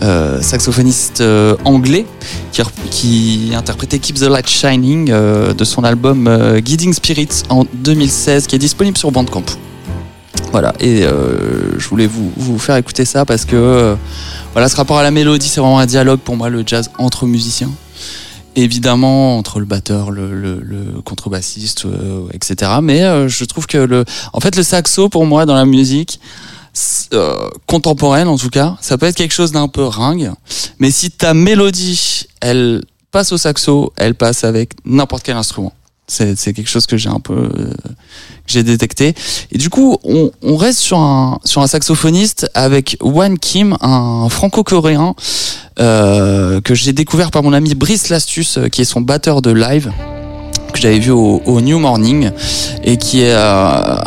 euh, 0.02 0.42
saxophoniste 0.42 1.22
euh, 1.22 1.56
anglais 1.64 2.04
qui, 2.52 2.62
qui 2.90 3.52
interprétait 3.54 3.98
Keep 3.98 4.16
the 4.16 4.24
Light 4.24 4.48
Shining 4.48 5.10
euh, 5.10 5.54
de 5.54 5.64
son 5.64 5.82
album 5.82 6.28
Guiding 6.58 6.92
Spirits 6.92 7.42
en 7.48 7.64
2016 7.72 8.46
qui 8.46 8.56
est 8.56 8.58
disponible 8.58 8.98
sur 8.98 9.10
Bandcamp. 9.12 9.44
Voilà, 10.52 10.74
et 10.80 11.02
je 11.78 11.88
voulais 11.88 12.08
vous, 12.08 12.32
vous 12.36 12.58
faire 12.58 12.76
écouter 12.76 13.04
ça 13.04 13.24
parce 13.24 13.44
que 13.44 13.96
voilà, 14.52 14.68
ce 14.68 14.76
rapport 14.76 14.98
à 14.98 15.04
la 15.04 15.12
mélodie, 15.12 15.48
c'est 15.48 15.60
vraiment 15.60 15.78
un 15.78 15.86
dialogue 15.86 16.18
pour 16.18 16.36
moi, 16.36 16.50
le 16.50 16.64
jazz 16.66 16.90
entre 16.98 17.24
musiciens. 17.26 17.70
Évidemment, 18.56 19.38
entre 19.38 19.60
le 19.60 19.64
batteur, 19.64 20.10
le, 20.10 20.34
le, 20.34 21.00
contrebassiste, 21.04 21.86
etc. 22.32 22.72
Mais 22.82 23.28
je 23.28 23.44
trouve 23.44 23.68
que 23.68 23.78
le, 23.78 24.04
en 24.32 24.40
fait, 24.40 24.56
le 24.56 24.64
saxo 24.64 25.08
pour 25.08 25.24
moi 25.24 25.46
dans 25.46 25.54
la 25.54 25.66
musique 25.66 26.18
euh, 27.12 27.48
contemporaine, 27.66 28.28
en 28.28 28.36
tout 28.38 28.50
cas, 28.50 28.76
ça 28.80 28.96
peut 28.98 29.06
être 29.06 29.16
quelque 29.16 29.34
chose 29.34 29.52
d'un 29.52 29.68
peu 29.68 29.84
ringue. 29.84 30.32
Mais 30.78 30.90
si 30.90 31.10
ta 31.10 31.34
mélodie, 31.34 32.26
elle 32.40 32.82
passe 33.10 33.32
au 33.32 33.38
saxo, 33.38 33.92
elle 33.96 34.14
passe 34.14 34.44
avec 34.44 34.72
n'importe 34.84 35.22
quel 35.24 35.36
instrument. 35.36 35.72
C'est 36.06 36.36
c'est 36.36 36.52
quelque 36.52 36.68
chose 36.68 36.86
que 36.86 36.96
j'ai 36.96 37.08
un 37.08 37.20
peu 37.20 37.34
euh, 37.34 37.48
que 37.50 38.48
j'ai 38.48 38.64
détecté. 38.64 39.14
Et 39.52 39.58
du 39.58 39.70
coup, 39.70 39.96
on, 40.02 40.32
on 40.42 40.56
reste 40.56 40.80
sur 40.80 40.98
un 40.98 41.38
sur 41.44 41.62
un 41.62 41.68
saxophoniste 41.68 42.50
avec 42.54 42.96
Wan 43.00 43.38
Kim, 43.38 43.76
un 43.80 44.28
franco-coréen 44.28 45.14
euh, 45.78 46.60
que 46.60 46.74
j'ai 46.74 46.92
découvert 46.92 47.30
par 47.30 47.42
mon 47.44 47.52
ami 47.52 47.74
Brice 47.76 48.08
Lastus, 48.08 48.58
euh, 48.58 48.68
qui 48.68 48.80
est 48.82 48.84
son 48.84 49.00
batteur 49.02 49.40
de 49.40 49.52
live 49.52 49.92
que 50.72 50.80
j'avais 50.80 50.98
vu 50.98 51.10
au, 51.12 51.42
au 51.46 51.60
New 51.60 51.78
Morning 51.78 52.30
et 52.84 52.96
qui 52.96 53.22
est 53.22 53.32
un- 53.32 54.00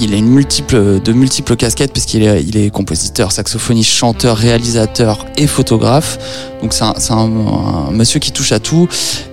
il 0.00 0.14
a 0.14 0.16
une 0.16 0.28
multiple 0.28 1.00
de 1.00 1.12
multiples 1.12 1.56
casquettes 1.56 1.92
puisqu'il 1.92 2.22
est 2.22 2.42
il 2.42 2.56
est 2.56 2.70
compositeur, 2.70 3.32
saxophoniste, 3.32 3.90
chanteur, 3.90 4.36
réalisateur 4.36 5.26
et 5.36 5.46
photographe. 5.46 6.18
Donc 6.62 6.72
c'est 6.72 7.12
un 7.12 7.90
monsieur 7.90 8.20
qui 8.20 8.32
touche 8.32 8.52
à 8.52 8.60
tout 8.60 8.88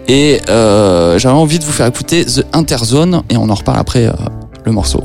et 0.08 0.42
euh, 0.50 1.18
j'avais 1.20 1.36
envie 1.36 1.60
de 1.60 1.64
vous 1.64 1.72
faire 1.72 1.88
écouter 1.88 2.26
The 2.26 2.46
Interzone 2.54 3.24
et 3.30 3.38
on 3.38 3.50
en 3.50 3.56
reparle 3.56 3.80
après 3.80 4.08
euh, 4.08 4.14
le 4.66 4.72
morceau. 4.72 5.04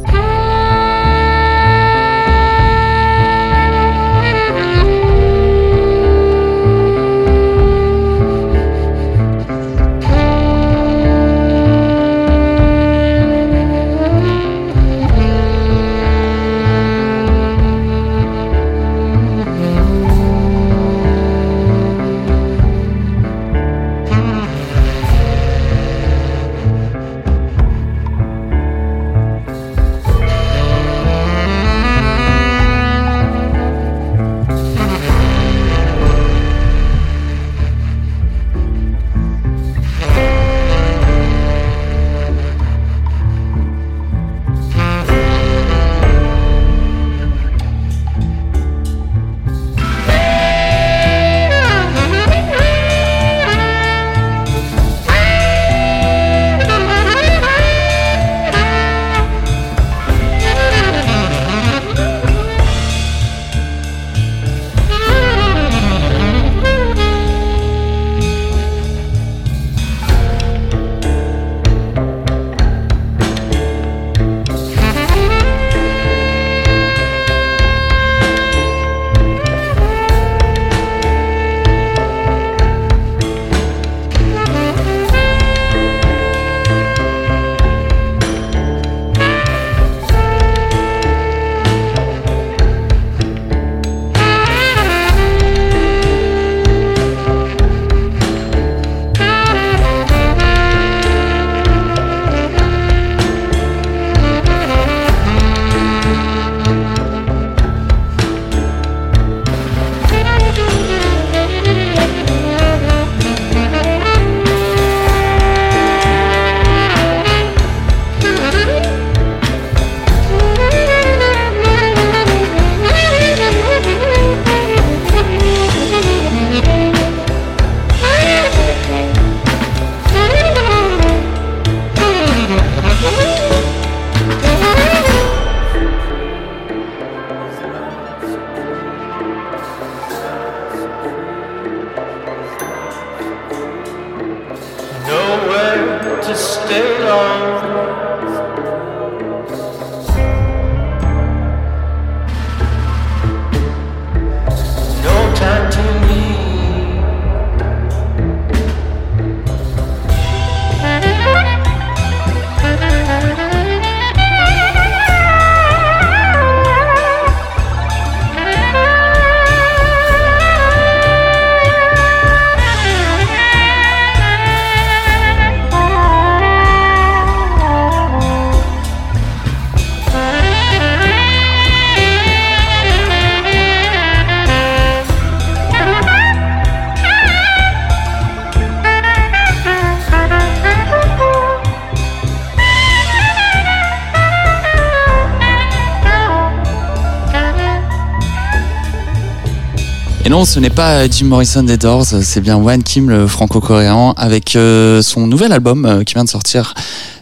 Non, 200.37 200.44
ce 200.44 200.61
n'est 200.61 200.68
pas 200.68 201.09
Jim 201.09 201.29
Morrison 201.29 201.62
des 201.62 201.79
Doors, 201.79 202.05
c'est 202.05 202.42
bien 202.42 202.57
Wan 202.57 202.83
Kim, 202.83 203.09
le 203.09 203.27
franco-coréen, 203.27 204.12
avec 204.18 204.55
euh, 204.55 205.01
son 205.01 205.27
nouvel 205.27 205.51
album 205.51 205.87
euh, 205.87 206.05
qui 206.05 206.12
vient 206.12 206.25
de 206.25 206.29
sortir, 206.29 206.75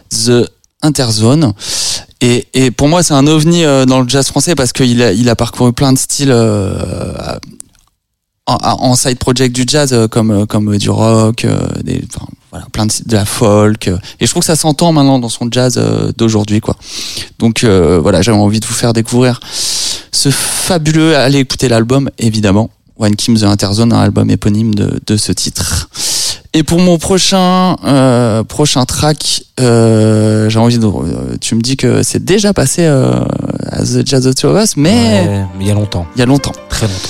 The 0.09 0.51
Interzone. 0.81 1.53
Et, 2.19 2.45
et 2.53 2.71
pour 2.71 2.89
moi, 2.89 3.03
c'est 3.03 3.13
un 3.13 3.25
ovni 3.25 3.63
euh, 3.63 3.85
dans 3.85 4.01
le 4.01 4.09
jazz 4.09 4.27
français 4.27 4.53
parce 4.53 4.73
qu'il 4.73 5.01
a, 5.01 5.13
il 5.13 5.29
a 5.29 5.35
parcouru 5.37 5.71
plein 5.71 5.93
de 5.93 5.97
styles 5.97 6.35
en, 8.47 8.95
side 8.95 9.17
project 9.17 9.55
du 9.55 9.63
jazz, 9.65 9.95
comme, 10.11 10.45
comme 10.45 10.77
du 10.77 10.89
rock, 10.89 11.47
des, 11.85 12.03
enfin, 12.13 12.27
voilà, 12.51 12.65
plein 12.73 12.85
de, 12.85 12.91
de 13.05 13.15
la 13.15 13.23
folk. 13.23 13.87
et 13.87 14.25
je 14.25 14.29
trouve 14.29 14.41
que 14.41 14.47
ça 14.47 14.57
s'entend 14.57 14.91
maintenant 14.91 15.19
dans 15.19 15.29
son 15.29 15.47
jazz 15.49 15.81
d'aujourd'hui, 16.17 16.59
quoi. 16.59 16.75
Donc 17.39 17.63
euh, 17.63 17.97
voilà, 17.97 18.21
j'avais 18.21 18.37
envie 18.37 18.59
de 18.59 18.65
vous 18.65 18.73
faire 18.73 18.91
découvrir 18.91 19.39
ce 20.11 20.31
fabuleux, 20.31 21.15
allez 21.15 21.39
écouter 21.39 21.69
l'album 21.69 22.09
évidemment. 22.17 22.69
One 22.97 23.15
Kim 23.15 23.35
The 23.37 23.43
Interzone, 23.43 23.91
un 23.93 23.99
album 24.01 24.29
éponyme 24.29 24.73
de, 24.75 24.99
de 25.05 25.17
ce 25.17 25.31
titre. 25.31 25.89
Et 26.53 26.63
pour 26.63 26.79
mon 26.79 26.97
prochain 26.97 27.75
euh, 27.85 28.43
prochain 28.45 28.85
track, 28.85 29.43
euh, 29.59 30.49
j'ai 30.49 30.59
envie 30.59 30.77
de. 30.79 30.85
euh, 30.85 31.35
Tu 31.41 31.55
me 31.55 31.61
dis 31.61 31.75
que 31.75 32.01
c'est 32.03 32.23
déjà 32.23 32.53
passé 32.53 32.83
euh, 32.85 33.19
à 33.69 33.81
The 33.83 34.05
Jazz 34.07 34.25
of 34.25 34.35
Two 34.35 34.49
of 34.51 34.63
Us, 34.63 34.77
mais 34.77 34.91
Ouais, 34.93 35.45
mais 35.57 35.65
il 35.65 35.67
y 35.67 35.71
a 35.71 35.73
longtemps, 35.73 36.05
il 36.15 36.19
y 36.19 36.21
a 36.21 36.25
longtemps. 36.25 36.53
très 36.69 36.87
longtemps. 36.87 37.09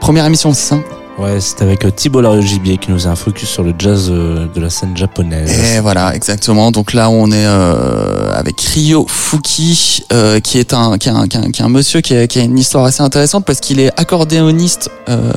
Première 0.00 0.24
émission, 0.24 0.52
c'est 0.54 0.68
ça? 0.68 0.78
Ouais, 1.20 1.38
c'était 1.38 1.64
avec 1.64 1.84
euh, 1.84 1.90
Thibault 1.90 2.22
Lario 2.22 2.40
Gibier 2.40 2.78
qui 2.78 2.90
nous 2.90 3.06
a 3.06 3.10
un 3.10 3.14
focus 3.16 3.46
sur 3.46 3.62
le 3.62 3.74
jazz 3.78 4.08
euh, 4.10 4.46
de 4.54 4.58
la 4.58 4.70
scène 4.70 4.96
japonaise. 4.96 5.52
Et 5.76 5.80
voilà, 5.80 6.14
exactement. 6.14 6.70
Donc 6.70 6.94
là, 6.94 7.10
on 7.10 7.30
est 7.30 7.44
euh, 7.44 8.32
avec 8.32 8.58
Ryo 8.58 9.04
Fuki, 9.06 10.04
euh, 10.14 10.40
qui 10.40 10.58
est 10.58 10.72
un, 10.72 10.96
qui 10.96 11.10
est 11.10 11.12
un, 11.12 11.26
qui 11.28 11.36
est 11.36 11.40
un, 11.40 11.50
qui 11.50 11.60
est 11.60 11.64
un 11.64 11.68
monsieur 11.68 12.00
qui 12.00 12.16
a, 12.16 12.26
qui 12.26 12.38
a 12.38 12.42
une 12.42 12.58
histoire 12.58 12.86
assez 12.86 13.02
intéressante 13.02 13.44
parce 13.44 13.60
qu'il 13.60 13.80
est 13.80 13.92
accordéoniste 14.00 14.88
euh, 15.10 15.30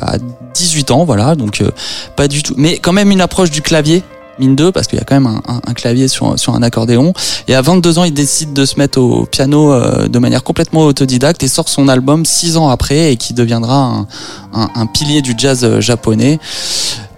à 0.00 0.16
18 0.54 0.90
ans, 0.90 1.04
voilà. 1.04 1.34
Donc 1.34 1.60
euh, 1.60 1.70
pas 2.16 2.26
du 2.26 2.42
tout, 2.42 2.54
mais 2.56 2.78
quand 2.78 2.92
même 2.94 3.10
une 3.10 3.20
approche 3.20 3.50
du 3.50 3.60
clavier. 3.60 4.02
Mine 4.42 4.56
2 4.56 4.72
parce 4.72 4.88
qu'il 4.88 4.98
y 4.98 5.02
a 5.02 5.04
quand 5.04 5.20
même 5.20 5.40
un, 5.46 5.74
clavier 5.74 6.08
sur, 6.08 6.38
sur 6.38 6.54
un 6.54 6.62
accordéon. 6.62 7.12
Et 7.46 7.54
à 7.54 7.62
22 7.62 7.98
ans 7.98 8.04
il 8.04 8.12
décide 8.12 8.52
de 8.52 8.64
se 8.64 8.76
mettre 8.76 9.00
au 9.00 9.24
piano 9.24 9.72
euh, 9.72 10.08
de 10.08 10.18
manière 10.18 10.42
complètement 10.42 10.82
autodidacte 10.82 11.42
et 11.42 11.48
sort 11.48 11.68
son 11.68 11.88
album 11.88 12.24
6 12.24 12.56
ans 12.56 12.68
après 12.68 13.12
et 13.12 13.16
qui 13.16 13.34
deviendra 13.34 14.06
un, 14.52 14.68
un, 14.74 14.86
pilier 14.86 15.22
du 15.22 15.34
jazz 15.36 15.64
euh, 15.64 15.80
japonais. 15.80 16.40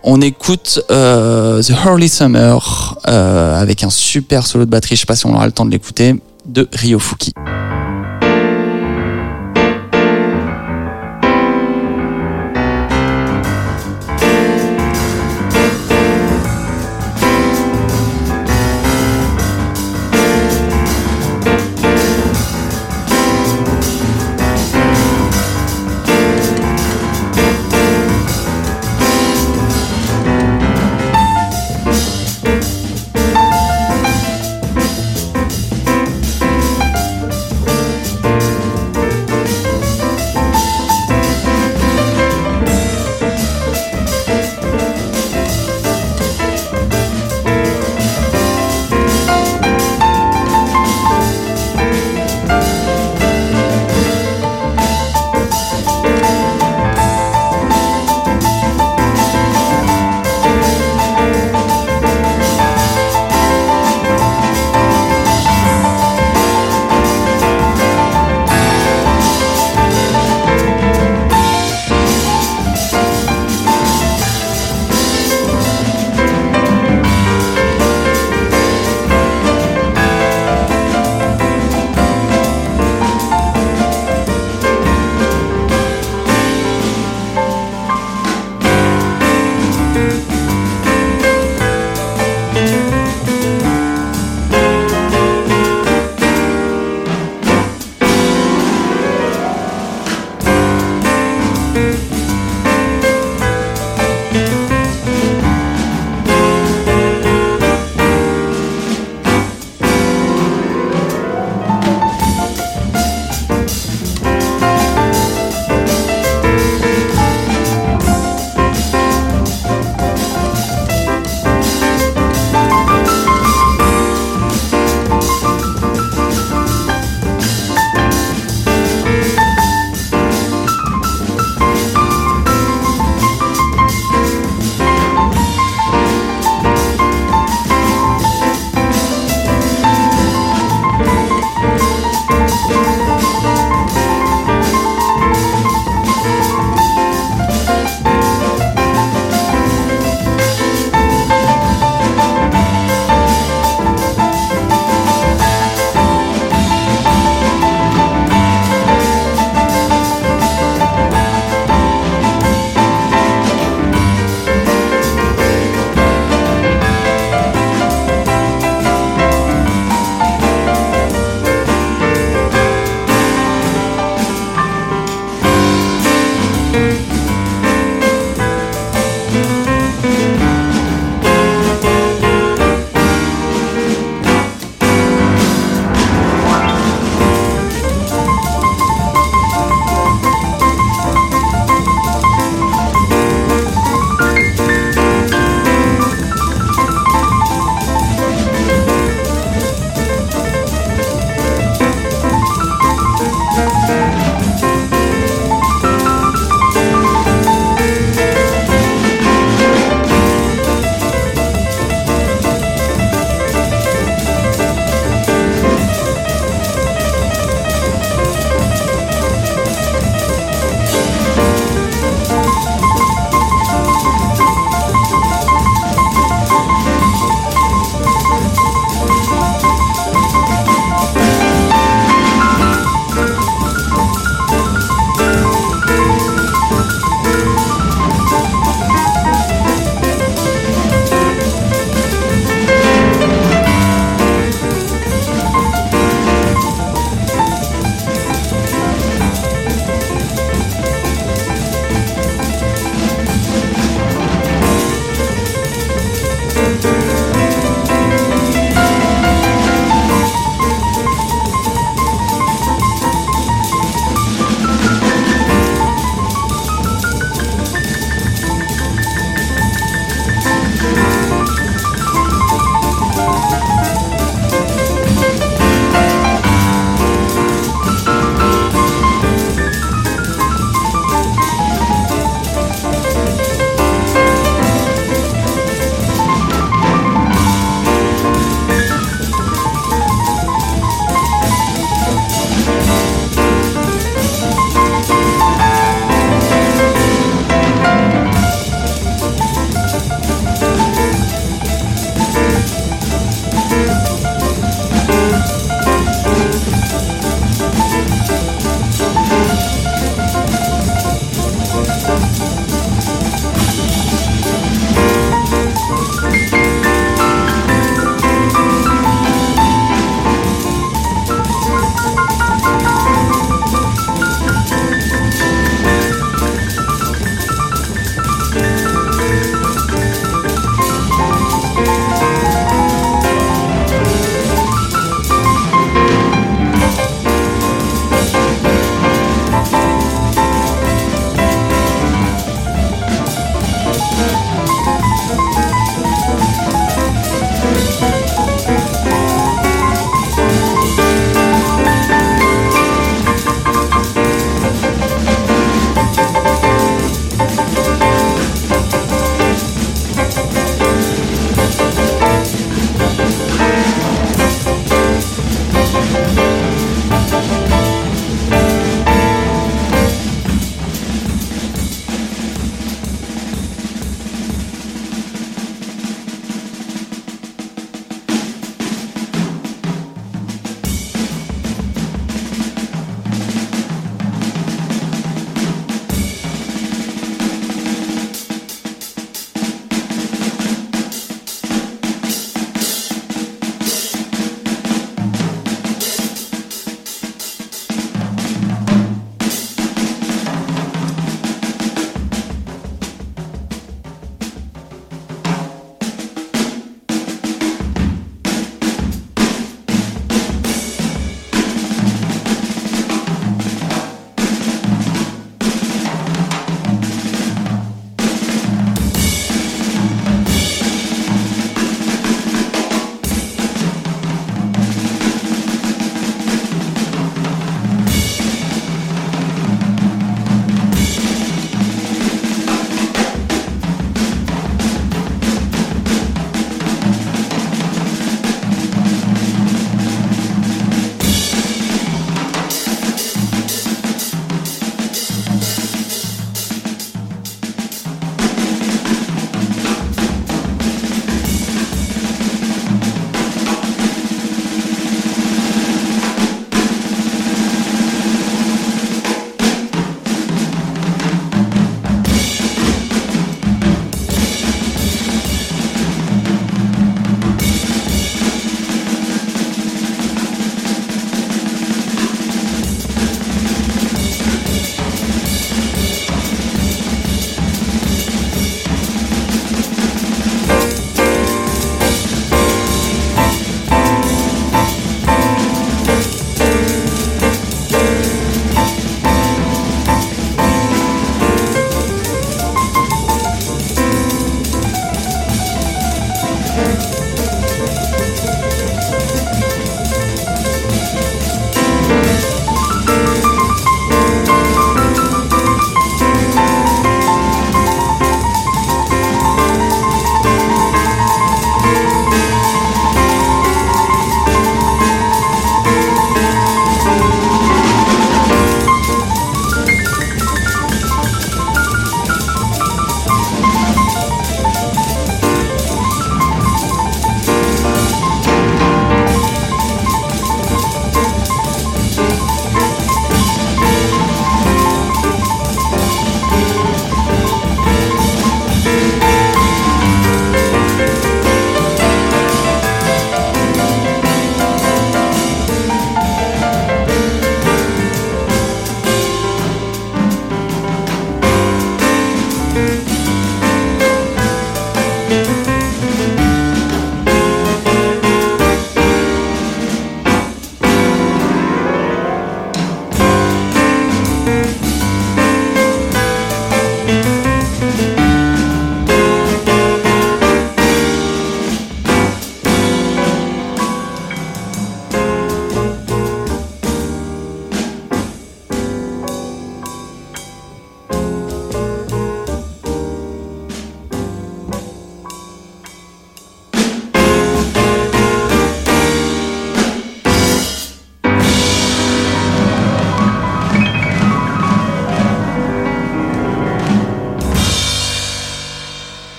On 0.02 0.20
écoute 0.20 0.80
euh, 0.90 1.62
The 1.62 1.72
Early 1.87 2.10
Summer 2.10 2.98
avec 3.04 3.82
un 3.82 3.90
super 3.90 4.46
solo 4.46 4.66
de 4.66 4.70
batterie. 4.70 4.96
Je 4.96 5.00
sais 5.00 5.06
pas 5.06 5.16
si 5.16 5.24
on 5.24 5.34
aura 5.34 5.46
le 5.46 5.52
temps 5.52 5.64
de 5.64 5.70
l'écouter 5.70 6.20
de 6.44 6.68
Ryo 6.74 6.98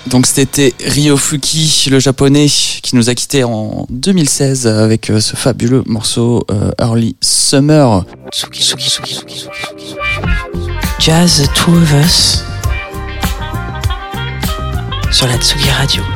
Donc 0.07 0.27
c'était 0.27 0.73
Ryofuki, 0.85 1.89
le 1.89 1.99
japonais, 1.99 2.47
qui 2.47 2.95
nous 2.95 3.09
a 3.09 3.15
quitté 3.15 3.43
en 3.43 3.87
2016 3.89 4.67
avec 4.67 5.09
euh, 5.09 5.19
ce 5.19 5.35
fabuleux 5.35 5.83
morceau 5.87 6.45
euh, 6.51 6.71
Early 6.79 7.15
Summer. 7.21 8.05
Jazz 10.99 11.41
The 11.41 11.53
Two 11.53 11.73
of 11.75 11.93
Us 11.93 12.43
sur 15.11 15.27
la 15.27 15.37
Tsugi 15.37 15.69
Radio. 15.71 16.14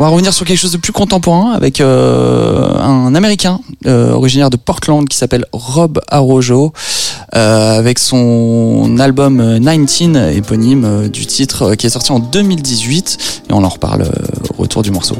On 0.00 0.04
va 0.04 0.10
revenir 0.10 0.32
sur 0.32 0.46
quelque 0.46 0.58
chose 0.58 0.70
de 0.70 0.76
plus 0.76 0.92
contemporain 0.92 1.50
avec 1.52 1.80
euh, 1.80 2.72
un 2.78 3.16
Américain 3.16 3.58
euh, 3.86 4.12
originaire 4.12 4.48
de 4.48 4.56
Portland 4.56 5.08
qui 5.08 5.16
s'appelle 5.16 5.44
Rob 5.52 6.00
Arojo 6.08 6.72
euh, 7.34 7.78
avec 7.78 7.98
son 7.98 8.96
album 9.00 9.40
euh, 9.40 9.58
19 9.58 10.36
éponyme 10.36 10.84
euh, 10.84 11.08
du 11.08 11.26
titre 11.26 11.70
euh, 11.70 11.74
qui 11.74 11.88
est 11.88 11.90
sorti 11.90 12.12
en 12.12 12.20
2018 12.20 13.42
et 13.50 13.52
on 13.52 13.64
en 13.64 13.68
reparle 13.68 14.02
euh, 14.02 14.48
au 14.56 14.62
retour 14.62 14.82
du 14.82 14.92
morceau. 14.92 15.16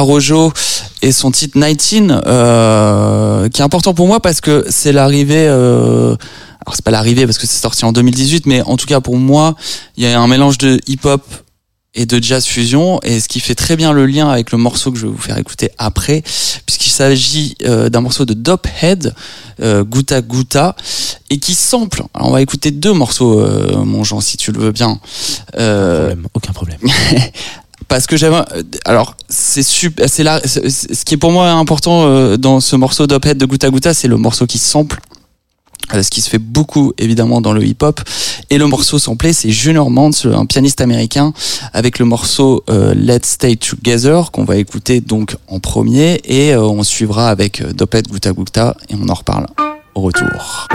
Arojo 0.00 0.52
et 1.02 1.12
son 1.12 1.30
titre 1.30 1.58
19, 1.58 2.22
euh, 2.26 3.48
qui 3.48 3.60
est 3.60 3.64
important 3.64 3.94
pour 3.94 4.06
moi 4.06 4.20
parce 4.20 4.40
que 4.40 4.64
c'est 4.68 4.92
l'arrivée. 4.92 5.46
Euh, 5.48 6.16
alors 6.66 6.74
c'est 6.74 6.84
pas 6.84 6.90
l'arrivée 6.90 7.24
parce 7.24 7.38
que 7.38 7.46
c'est 7.46 7.60
sorti 7.60 7.84
en 7.84 7.92
2018, 7.92 8.46
mais 8.46 8.62
en 8.62 8.76
tout 8.76 8.86
cas 8.86 9.00
pour 9.00 9.16
moi, 9.16 9.54
il 9.96 10.04
y 10.04 10.06
a 10.06 10.20
un 10.20 10.26
mélange 10.26 10.58
de 10.58 10.78
hip-hop 10.86 11.22
et 11.94 12.06
de 12.06 12.22
jazz 12.22 12.44
fusion 12.46 13.00
et 13.02 13.18
ce 13.18 13.28
qui 13.28 13.40
fait 13.40 13.56
très 13.56 13.76
bien 13.76 13.92
le 13.92 14.06
lien 14.06 14.28
avec 14.28 14.52
le 14.52 14.58
morceau 14.58 14.92
que 14.92 14.98
je 14.98 15.06
vais 15.06 15.12
vous 15.12 15.18
faire 15.18 15.38
écouter 15.38 15.70
après 15.76 16.22
puisqu'il 16.64 16.90
s'agit 16.90 17.56
euh, 17.64 17.88
d'un 17.88 18.00
morceau 18.00 18.24
de 18.24 18.34
Dope 18.34 18.68
Head 18.80 19.12
euh, 19.60 19.82
Guta 19.82 20.20
Guta 20.22 20.76
et 21.30 21.38
qui 21.38 21.54
sample 21.54 22.04
alors 22.14 22.28
on 22.28 22.32
va 22.32 22.42
écouter 22.42 22.70
deux 22.70 22.92
morceaux 22.92 23.40
euh, 23.40 23.84
mon 23.84 24.04
Jean 24.04 24.20
si 24.20 24.36
tu 24.36 24.52
le 24.52 24.60
veux 24.60 24.72
bien 24.72 25.00
euh, 25.58 26.10
Problème, 26.10 26.26
aucun 26.34 26.52
problème. 26.52 26.78
parce 27.88 28.06
que 28.06 28.16
j'avais 28.16 28.40
alors 28.84 29.16
c'est 29.50 29.64
super 29.64 30.08
c'est 30.08 30.22
là 30.22 30.40
ce 30.44 31.04
qui 31.04 31.14
est 31.14 31.16
pour 31.16 31.32
moi 31.32 31.50
important 31.50 32.06
euh, 32.06 32.36
dans 32.36 32.60
ce 32.60 32.76
morceau 32.76 33.08
Dope 33.08 33.26
Head 33.26 33.36
de 33.36 33.46
Guta 33.46 33.68
Guta 33.68 33.92
c'est 33.92 34.06
le 34.06 34.16
morceau 34.16 34.46
qui 34.46 34.58
sample 34.58 35.00
euh, 35.92 36.04
ce 36.04 36.10
qui 36.10 36.20
se 36.20 36.30
fait 36.30 36.38
beaucoup 36.38 36.92
évidemment 36.98 37.40
dans 37.40 37.52
le 37.52 37.64
hip-hop 37.64 38.00
et 38.48 38.58
le 38.58 38.66
morceau 38.68 39.00
samplé 39.00 39.32
c'est 39.32 39.50
Junior 39.50 39.90
Mans 39.90 40.10
un 40.24 40.46
pianiste 40.46 40.80
américain 40.80 41.32
avec 41.72 41.98
le 41.98 42.04
morceau 42.04 42.62
euh, 42.70 42.94
Let's 42.94 43.30
Stay 43.30 43.56
Together 43.56 44.30
qu'on 44.30 44.44
va 44.44 44.56
écouter 44.56 45.00
donc 45.00 45.36
en 45.48 45.58
premier 45.58 46.20
et 46.24 46.54
on 46.54 46.84
suivra 46.84 47.28
avec 47.28 47.60
Dope 47.74 47.96
Head 47.96 48.06
Guta 48.08 48.32
Guta 48.32 48.76
et 48.88 48.94
on 48.94 49.08
en 49.08 49.14
reparle 49.14 49.46
au 49.96 50.02
retour. 50.02 50.68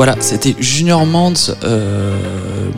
Voilà, 0.00 0.16
c'était 0.20 0.56
Junior 0.58 1.04
Mans, 1.04 1.34
euh, 1.62 2.16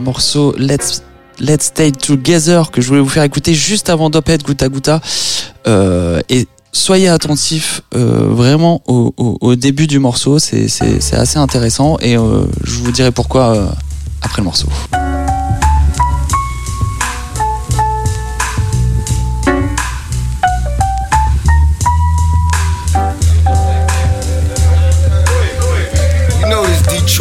morceau 0.00 0.56
Let's 0.58 1.04
Let's 1.38 1.66
Stay 1.66 1.92
Together 1.92 2.72
que 2.72 2.80
je 2.80 2.88
voulais 2.88 3.00
vous 3.00 3.08
faire 3.08 3.22
écouter 3.22 3.54
juste 3.54 3.90
avant 3.90 4.10
Dophead 4.10 4.42
Gouta 4.42 4.68
Gouta. 4.68 5.00
Euh, 5.68 6.20
et 6.28 6.48
soyez 6.72 7.06
attentifs 7.06 7.82
euh, 7.94 8.26
vraiment 8.28 8.82
au, 8.88 9.54
début 9.54 9.86
du 9.86 10.00
morceau, 10.00 10.40
c'est 10.40 10.66
assez 11.12 11.38
intéressant 11.38 11.96
et 12.00 12.14
je 12.14 12.74
vous 12.80 12.90
dirai 12.90 13.12
pourquoi 13.12 13.72
après 14.20 14.42
le 14.42 14.46
morceau. 14.46 14.66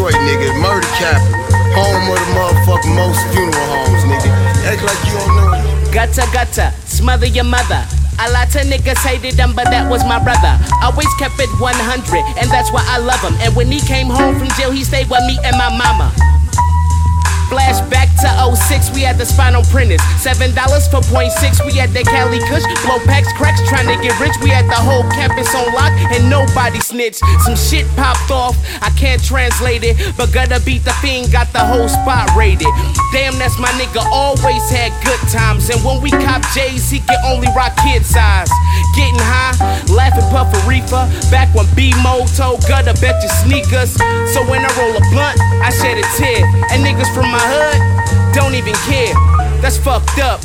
Detroit 0.01 0.17
nigga, 0.25 0.49
murder 0.57 0.87
capital, 0.97 1.37
home 1.77 2.09
of 2.09 2.17
the 2.17 2.33
motherfucking 2.33 2.95
most 2.97 3.21
funeral 3.29 3.53
homes, 3.69 4.01
nigga. 4.09 4.33
Act 4.65 4.81
like 4.81 4.97
you 5.05 5.13
don't 5.13 5.29
know. 5.37 5.93
Gutter, 5.93 6.25
gutter, 6.33 6.73
smother 6.85 7.27
your 7.27 7.43
mother. 7.43 7.85
A 8.17 8.31
lot 8.33 8.49
of 8.49 8.65
niggas 8.65 8.97
hated 9.05 9.37
him, 9.37 9.53
but 9.53 9.65
that 9.65 9.85
was 9.85 10.01
my 10.03 10.17
brother. 10.17 10.57
Always 10.81 11.05
kept 11.21 11.37
it 11.37 11.53
100, 11.61 11.77
and 12.41 12.49
that's 12.49 12.73
why 12.73 12.81
I 12.89 12.97
love 12.97 13.21
him. 13.21 13.37
And 13.45 13.55
when 13.55 13.69
he 13.69 13.79
came 13.79 14.07
home 14.07 14.39
from 14.39 14.49
jail, 14.57 14.71
he 14.71 14.83
stayed 14.83 15.05
with 15.05 15.21
me 15.29 15.37
and 15.45 15.53
my 15.53 15.69
mama. 15.69 16.09
Flashback 17.51 18.07
to 18.23 18.55
06, 18.55 18.95
we 18.95 19.01
had 19.01 19.17
the 19.17 19.25
spinal 19.25 19.61
printers. 19.67 19.99
$7 20.23 20.55
for 20.87 21.03
point 21.11 21.33
six, 21.35 21.59
we 21.65 21.75
had 21.75 21.91
the 21.91 21.99
Cali 22.07 22.39
Kush. 22.47 22.63
Blow 22.87 22.95
packs, 23.03 23.27
cracks, 23.35 23.59
trying 23.67 23.91
to 23.91 23.99
get 23.99 24.15
rich. 24.23 24.31
We 24.41 24.49
had 24.49 24.71
the 24.71 24.79
whole 24.79 25.03
campus 25.11 25.53
on 25.53 25.67
lock, 25.75 25.91
and 26.15 26.29
nobody 26.29 26.79
snitched. 26.79 27.19
Some 27.43 27.59
shit 27.59 27.83
popped 27.99 28.31
off, 28.31 28.55
I 28.81 28.89
can't 28.95 29.21
translate 29.21 29.83
it. 29.83 29.99
But 30.15 30.31
gotta 30.31 30.63
beat 30.63 30.85
the 30.87 30.95
fiend, 31.03 31.33
got 31.33 31.51
the 31.51 31.59
whole 31.59 31.89
spot 31.91 32.31
rated. 32.39 32.71
Damn, 33.11 33.35
that's 33.35 33.59
my 33.59 33.67
nigga, 33.75 33.99
always 34.07 34.63
had 34.71 34.95
good 35.03 35.19
times. 35.27 35.67
And 35.67 35.83
when 35.83 35.99
we 35.99 36.09
cop 36.23 36.41
J's, 36.55 36.89
he 36.89 36.99
can 37.03 37.19
only 37.27 37.51
rock 37.51 37.75
kid 37.83 38.05
size. 38.05 38.47
Getting 38.95 39.19
high, 39.19 39.59
laughing 39.91 40.23
puff 40.31 40.47
a 40.55 40.59
reefer. 40.63 41.03
Back 41.27 41.51
when 41.53 41.67
B-Mo 41.75 42.31
told 42.39 42.63
Gutter, 42.63 42.95
bet 43.03 43.19
your 43.19 43.33
sneakers. 43.43 43.91
So 44.31 44.39
when 44.47 44.63
I 44.63 44.71
roll 44.79 44.95
a 44.95 45.03
blunt, 45.11 45.35
I 45.59 45.69
shed 45.75 45.99
a 45.99 46.07
tear. 46.15 46.47
And 46.71 46.79
niggas 46.79 47.11
from 47.11 47.27
my 47.27 47.40
my 47.41 47.47
hood 47.49 48.33
don't 48.33 48.53
even 48.53 48.73
care. 48.85 49.13
That's 49.61 49.77
fucked 49.77 50.19
up. 50.19 50.41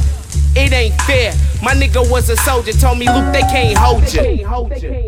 It 0.54 0.72
ain't 0.72 0.94
fair. 1.02 1.32
My 1.62 1.72
nigga 1.72 2.10
was 2.10 2.30
a 2.30 2.36
soldier, 2.36 2.72
told 2.72 2.98
me, 2.98 3.06
Luke, 3.06 3.32
they 3.32 3.42
can't 3.42 3.76
hold 3.76 4.02
you. 4.12 4.22
They 4.22 4.36
can't 4.38 4.48
hold 4.48 4.80
you. 4.80 5.06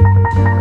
Thank 0.00 0.48
you 0.48 0.59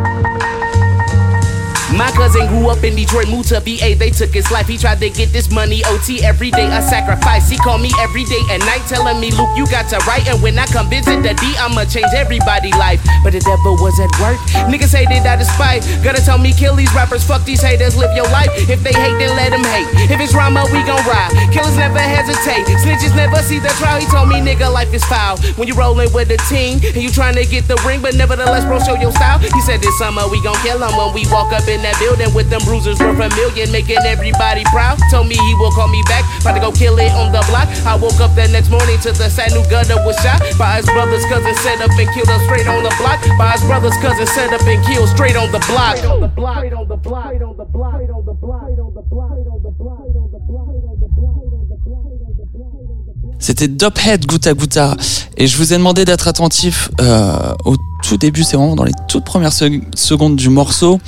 cousin 2.20 2.52
grew 2.52 2.68
up 2.68 2.84
in 2.84 3.00
Detroit, 3.00 3.32
moved 3.32 3.48
to 3.48 3.64
BA, 3.64 3.96
they 3.96 4.12
took 4.12 4.36
his 4.36 4.52
life. 4.52 4.68
He 4.68 4.78
tried 4.78 5.00
to 5.00 5.10
get 5.10 5.32
this 5.32 5.48
money, 5.50 5.80
OT 5.88 6.20
every 6.20 6.52
day, 6.52 6.68
a 6.68 6.84
sacrifice. 6.84 7.48
He 7.48 7.56
called 7.56 7.80
me 7.80 7.96
every 8.04 8.28
day 8.28 8.44
and 8.52 8.60
night, 8.68 8.84
telling 8.92 9.24
me, 9.24 9.32
Luke, 9.32 9.56
you 9.56 9.64
got 9.72 9.88
to 9.96 9.98
write. 10.04 10.28
And 10.28 10.44
when 10.44 10.60
I 10.60 10.68
come 10.68 10.92
visit 10.92 11.24
the 11.24 11.32
D, 11.40 11.56
I'ma 11.56 11.88
change 11.88 12.12
everybody's 12.12 12.76
life. 12.76 13.00
But 13.24 13.32
the 13.32 13.40
devil 13.40 13.80
was 13.80 13.96
at 14.04 14.12
work. 14.20 14.36
Niggas 14.68 14.92
hated 14.92 15.24
out 15.24 15.40
of 15.40 15.48
spite. 15.48 15.88
Gotta 16.04 16.20
tell 16.20 16.38
me, 16.38 16.52
kill 16.52 16.76
these 16.76 16.92
rappers, 16.92 17.24
fuck 17.24 17.46
these 17.48 17.64
haters, 17.64 17.96
live 17.96 18.12
your 18.12 18.28
life. 18.36 18.52
If 18.68 18.84
they 18.84 18.92
hate, 18.92 19.16
then 19.16 19.32
let 19.40 19.56
them 19.56 19.64
hate. 19.64 19.88
If 20.12 20.20
it's 20.20 20.36
drama, 20.36 20.68
we 20.76 20.84
gon' 20.84 21.00
ride. 21.08 21.32
Killers 21.56 21.80
never 21.80 22.04
hesitate. 22.04 22.68
Snitches 22.84 23.16
never 23.16 23.40
see 23.48 23.64
the 23.64 23.72
trial. 23.80 23.96
He 23.96 24.08
told 24.12 24.28
me, 24.28 24.44
nigga, 24.44 24.68
life 24.68 24.92
is 24.94 25.06
foul. 25.08 25.40
When 25.56 25.72
you 25.72 25.74
rollin' 25.74 26.12
with 26.12 26.36
a 26.36 26.40
team 26.52 26.84
and 26.84 27.00
you 27.00 27.12
trying 27.16 27.40
to 27.40 27.46
get 27.48 27.72
the 27.72 27.80
ring, 27.88 28.04
but 28.04 28.16
nevertheless, 28.16 28.68
bro, 28.68 28.80
show 28.84 29.00
your 29.00 29.16
style. 29.16 29.40
He 29.40 29.62
said 29.64 29.80
this 29.80 29.98
summer 29.98 30.28
we 30.28 30.44
gon' 30.44 30.60
kill 30.68 30.84
him 30.84 30.92
when 31.00 31.16
we 31.16 31.24
walk 31.32 31.56
up 31.56 31.64
in 31.72 31.80
that 31.88 31.96
building 31.96 32.09
with 32.34 32.50
them 32.50 32.62
bruisers 32.66 33.00
worth 33.00 33.20
a 33.20 33.30
million, 33.36 33.72
making 33.72 34.02
everybody 34.06 34.64
proud. 34.74 34.98
Told 35.12 35.28
me 35.28 35.36
he 35.36 35.54
will 35.56 35.72
call 35.72 35.88
me 35.88 36.02
back, 36.10 36.26
about 36.42 36.56
to 36.56 36.62
go 36.62 36.72
kill 36.72 36.98
it 36.98 37.12
on 37.14 37.32
the 37.32 37.44
block. 37.50 37.70
I 37.86 37.96
woke 37.96 38.20
up 38.20 38.34
the 38.34 38.48
next 38.50 38.70
morning 38.70 38.98
to 39.06 39.12
the 39.12 39.30
sad 39.30 39.52
new 39.54 39.64
gutter 39.70 39.98
was 40.06 40.18
shot 40.24 40.42
by 40.58 40.78
his 40.78 40.86
brother's 40.86 41.26
cousin, 41.26 41.54
set 41.62 41.82
up 41.82 41.92
and 41.92 42.10
killed 42.14 42.30
him 42.30 42.42
straight 42.50 42.68
on 42.68 42.84
the 42.84 42.94
block. 42.98 43.22
By 43.38 43.54
his 43.54 43.64
brother's 43.64 43.98
cousin, 44.02 44.26
set 44.28 44.54
up 44.54 44.66
and 44.66 44.82
killed 44.86 45.10
straight 45.10 45.36
on 45.36 45.52
the 45.52 45.62
block. 45.70 45.98
Straight 45.98 46.12
on 46.12 46.22
the 46.22 46.28
block. 46.28 46.58
Straight 46.58 46.74
on 46.74 46.88
the 46.88 46.98
block. 46.98 47.30
Straight 47.30 47.42
on 47.44 47.56
the 47.56 47.66
block. 47.66 47.94
Straight 47.94 48.10
on 48.10 48.24
the 48.26 48.34
block. 48.34 48.58
Straight 48.58 48.80
on 48.80 48.94
the 48.94 49.02
block. 49.06 49.30
Straight 49.30 49.48
on 49.48 49.62
the 49.62 49.72
block. 49.78 50.00
Straight 50.00 50.18
on 50.18 50.30
the 50.30 50.40
block. 50.50 50.66
Straight 50.66 50.82
on 50.82 51.70
the 51.70 51.78
block. 51.86 53.40
C'était 53.40 53.68
Dophead 53.68 54.26
Gouta 54.26 54.54
Gouta 54.54 54.96
et 55.38 55.48
je 55.48 55.58
vous 55.58 55.74
ai 55.74 55.78
demandé 55.78 56.04
d'être 56.04 56.28
attentif 56.28 56.92
euh, 57.00 57.54
au 57.64 57.78
tout 58.04 58.18
début, 58.18 58.44
c'est 58.44 58.58
vraiment 58.58 58.76
dans 58.76 58.84
les 58.84 58.94
toutes 59.08 59.26
premières 59.26 59.54
secondes 59.54 60.36
du 60.36 60.50
morceau 60.50 61.00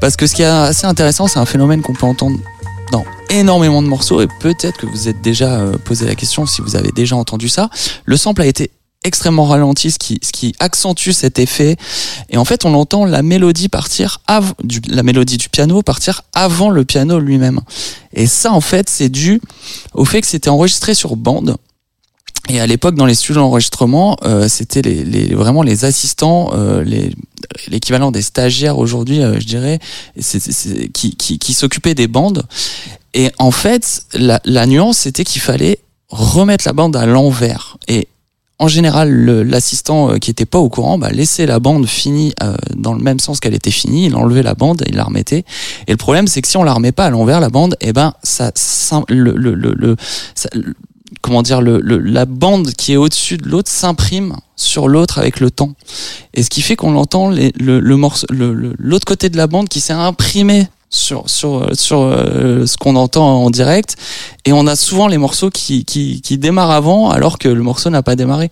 parce 0.00 0.16
que 0.16 0.26
ce 0.26 0.34
qui 0.34 0.42
est 0.42 0.46
assez 0.46 0.86
intéressant, 0.86 1.26
c'est 1.26 1.38
un 1.38 1.46
phénomène 1.46 1.82
qu'on 1.82 1.94
peut 1.94 2.06
entendre 2.06 2.38
dans 2.92 3.04
énormément 3.30 3.82
de 3.82 3.88
morceaux 3.88 4.20
et 4.20 4.28
peut-être 4.40 4.78
que 4.78 4.86
vous 4.86 5.08
êtes 5.08 5.20
déjà 5.22 5.58
euh, 5.58 5.76
posé 5.84 6.06
la 6.06 6.14
question 6.14 6.46
si 6.46 6.60
vous 6.60 6.76
avez 6.76 6.92
déjà 6.92 7.16
entendu 7.16 7.48
ça. 7.48 7.70
Le 8.04 8.16
sample 8.16 8.42
a 8.42 8.46
été 8.46 8.70
extrêmement 9.04 9.44
ralenti, 9.44 9.90
ce 9.90 9.98
qui, 9.98 10.18
ce 10.22 10.32
qui 10.32 10.54
accentue 10.58 11.10
cet 11.10 11.38
effet. 11.38 11.76
Et 12.30 12.38
en 12.38 12.44
fait, 12.44 12.64
on 12.64 12.74
entend 12.74 13.04
la 13.04 13.22
mélodie 13.22 13.68
partir 13.68 14.20
la 14.88 15.02
mélodie 15.02 15.36
du 15.36 15.50
piano 15.50 15.82
partir 15.82 16.22
avant 16.32 16.70
le 16.70 16.84
piano 16.84 17.18
lui-même. 17.18 17.60
Et 18.14 18.26
ça, 18.26 18.52
en 18.52 18.62
fait, 18.62 18.88
c'est 18.88 19.10
dû 19.10 19.40
au 19.92 20.04
fait 20.04 20.22
que 20.22 20.26
c'était 20.26 20.48
enregistré 20.48 20.94
sur 20.94 21.16
bande. 21.16 21.56
Et 22.50 22.60
à 22.60 22.66
l'époque, 22.66 22.94
dans 22.94 23.06
les 23.06 23.14
studios 23.14 23.40
d'enregistrement, 23.40 24.16
euh, 24.24 24.48
c'était 24.48 24.82
les, 24.82 25.02
les, 25.04 25.34
vraiment 25.34 25.62
les 25.62 25.84
assistants, 25.84 26.50
euh, 26.54 26.82
les 26.84 27.10
l'équivalent 27.68 28.10
des 28.10 28.22
stagiaires 28.22 28.78
aujourd'hui, 28.78 29.22
euh, 29.22 29.38
je 29.38 29.46
dirais, 29.46 29.78
c'est- 30.18 30.40
c'est- 30.40 30.52
c'est- 30.52 30.88
qui, 30.88 31.14
qui, 31.16 31.38
qui 31.38 31.52
s'occupaient 31.54 31.94
des 31.94 32.08
bandes. 32.08 32.42
Et 33.12 33.30
en 33.38 33.50
fait, 33.50 34.02
la, 34.14 34.40
la 34.44 34.66
nuance, 34.66 34.98
c'était 34.98 35.24
qu'il 35.24 35.40
fallait 35.42 35.78
remettre 36.08 36.64
la 36.66 36.72
bande 36.72 36.96
à 36.96 37.06
l'envers. 37.06 37.76
Et 37.86 38.08
en 38.58 38.68
général, 38.68 39.10
l'assistant 39.42 40.12
euh, 40.12 40.16
qui 40.18 40.30
était 40.30 40.46
pas 40.46 40.58
au 40.58 40.68
courant, 40.68 40.96
bah, 40.98 41.10
laissait 41.10 41.46
la 41.46 41.60
bande 41.60 41.86
finie 41.86 42.32
euh, 42.42 42.56
dans 42.76 42.92
le 42.94 43.00
même 43.02 43.20
sens 43.20 43.40
qu'elle 43.40 43.54
était 43.54 43.70
finie. 43.70 44.06
Il 44.06 44.16
enlevait 44.16 44.42
la 44.42 44.54
bande, 44.54 44.82
il 44.88 44.96
la 44.96 45.04
remettait. 45.04 45.44
Et 45.86 45.90
le 45.92 45.96
problème, 45.96 46.26
c'est 46.26 46.40
que 46.42 46.48
si 46.48 46.56
on 46.56 46.62
la 46.64 46.72
remet 46.72 46.92
pas 46.92 47.06
à 47.06 47.10
l'envers, 47.10 47.40
la 47.40 47.50
bande, 47.50 47.76
eh 47.80 47.92
ben, 47.92 48.14
ça, 48.22 48.52
le, 49.08 49.32
le, 49.36 49.54
le, 49.54 49.74
le- 49.76 49.96
ça- 50.34 50.50
comment 51.20 51.42
dire, 51.42 51.60
le, 51.60 51.78
le- 51.80 51.98
la 51.98 52.24
bande 52.26 52.72
qui 52.72 52.92
est 52.92 52.96
au-dessus 52.96 53.36
de 53.38 53.48
l'autre 53.48 53.70
s'imprime 53.70 54.36
sur 54.56 54.88
l'autre 54.88 55.18
avec 55.18 55.40
le 55.40 55.50
temps. 55.50 55.72
Et 56.34 56.42
ce 56.42 56.50
qui 56.50 56.62
fait 56.62 56.76
qu'on 56.76 56.96
entend 56.96 57.28
les, 57.30 57.52
le, 57.58 57.80
le 57.80 57.96
morceau, 57.96 58.26
l'autre 58.30 59.04
côté 59.06 59.28
de 59.30 59.36
la 59.36 59.46
bande 59.46 59.68
qui 59.68 59.80
s'est 59.80 59.92
imprimé 59.92 60.66
sur 60.90 61.28
sur 61.28 61.66
sur 61.72 62.02
euh, 62.02 62.66
ce 62.66 62.76
qu'on 62.76 62.94
entend 62.94 63.42
en 63.44 63.50
direct. 63.50 63.96
Et 64.44 64.52
on 64.52 64.66
a 64.68 64.76
souvent 64.76 65.08
les 65.08 65.18
morceaux 65.18 65.50
qui 65.50 65.84
qui, 65.84 66.20
qui 66.20 66.38
démarrent 66.38 66.70
avant 66.70 67.10
alors 67.10 67.38
que 67.38 67.48
le 67.48 67.62
morceau 67.62 67.90
n'a 67.90 68.02
pas 68.04 68.14
démarré. 68.14 68.48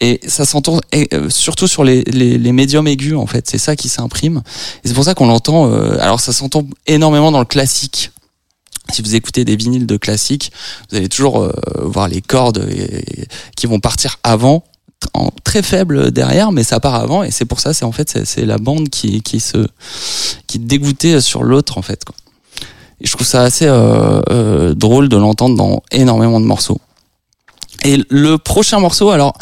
Et 0.00 0.18
ça 0.26 0.46
s'entend 0.46 0.80
euh, 0.94 1.28
surtout 1.28 1.68
sur 1.68 1.84
les, 1.84 2.02
les 2.04 2.38
les 2.38 2.52
médiums 2.52 2.86
aigus 2.88 3.16
en 3.16 3.26
fait. 3.26 3.46
C'est 3.50 3.58
ça 3.58 3.76
qui 3.76 3.90
s'imprime. 3.90 4.40
Et 4.84 4.88
c'est 4.88 4.94
pour 4.94 5.04
ça 5.04 5.14
qu'on 5.14 5.26
l'entend 5.26 5.70
euh, 5.70 5.98
alors 6.00 6.20
ça 6.20 6.32
s'entend 6.32 6.64
énormément 6.86 7.30
dans 7.30 7.40
le 7.40 7.44
classique 7.44 8.10
si 8.90 9.02
vous 9.02 9.14
écoutez 9.14 9.44
des 9.44 9.56
vinyles 9.56 9.86
de 9.86 9.96
classique, 9.96 10.52
vous 10.90 10.96
allez 10.96 11.08
toujours 11.08 11.42
euh, 11.42 11.52
voir 11.82 12.08
les 12.08 12.20
cordes 12.20 12.68
qui 13.56 13.66
vont 13.66 13.80
partir 13.80 14.18
avant, 14.22 14.64
en 15.14 15.30
très 15.44 15.62
faible 15.62 16.10
derrière, 16.12 16.52
mais 16.52 16.62
ça 16.64 16.78
part 16.80 16.94
avant, 16.94 17.22
et 17.22 17.30
c'est 17.30 17.44
pour 17.44 17.60
ça, 17.60 17.74
c'est 17.74 17.84
en 17.84 17.92
fait 17.92 18.08
c'est- 18.10 18.24
c'est 18.24 18.44
la 18.44 18.58
bande 18.58 18.88
qui 18.88 19.20
qui 19.22 19.40
se 19.40 19.66
qui 20.46 20.58
dégoûtait 20.58 21.20
sur 21.20 21.42
l'autre 21.42 21.78
en 21.78 21.82
fait. 21.82 22.04
Quoi. 22.04 22.14
Et 23.00 23.06
je 23.06 23.12
trouve 23.12 23.26
ça 23.26 23.42
assez 23.42 23.66
euh, 23.66 24.20
euh, 24.30 24.74
drôle 24.74 25.08
de 25.08 25.16
l'entendre 25.16 25.56
dans 25.56 25.82
énormément 25.90 26.40
de 26.40 26.46
morceaux. 26.46 26.80
Et 27.84 28.00
le 28.10 28.38
prochain 28.38 28.78
morceau, 28.78 29.10
alors 29.10 29.32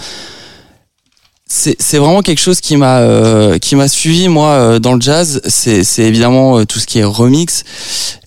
c'est 1.52 1.98
vraiment 1.98 2.22
quelque 2.22 2.38
chose 2.38 2.60
qui 2.60 2.76
m'a 2.76 2.98
euh, 2.98 3.58
qui 3.58 3.74
m'a 3.74 3.88
suivi 3.88 4.28
moi 4.28 4.50
euh, 4.50 4.78
dans 4.78 4.94
le 4.94 5.00
jazz. 5.00 5.40
C'est 5.48 5.82
évidemment 5.98 6.60
euh, 6.60 6.64
tout 6.64 6.78
ce 6.78 6.86
qui 6.86 7.00
est 7.00 7.04
remix. 7.04 7.64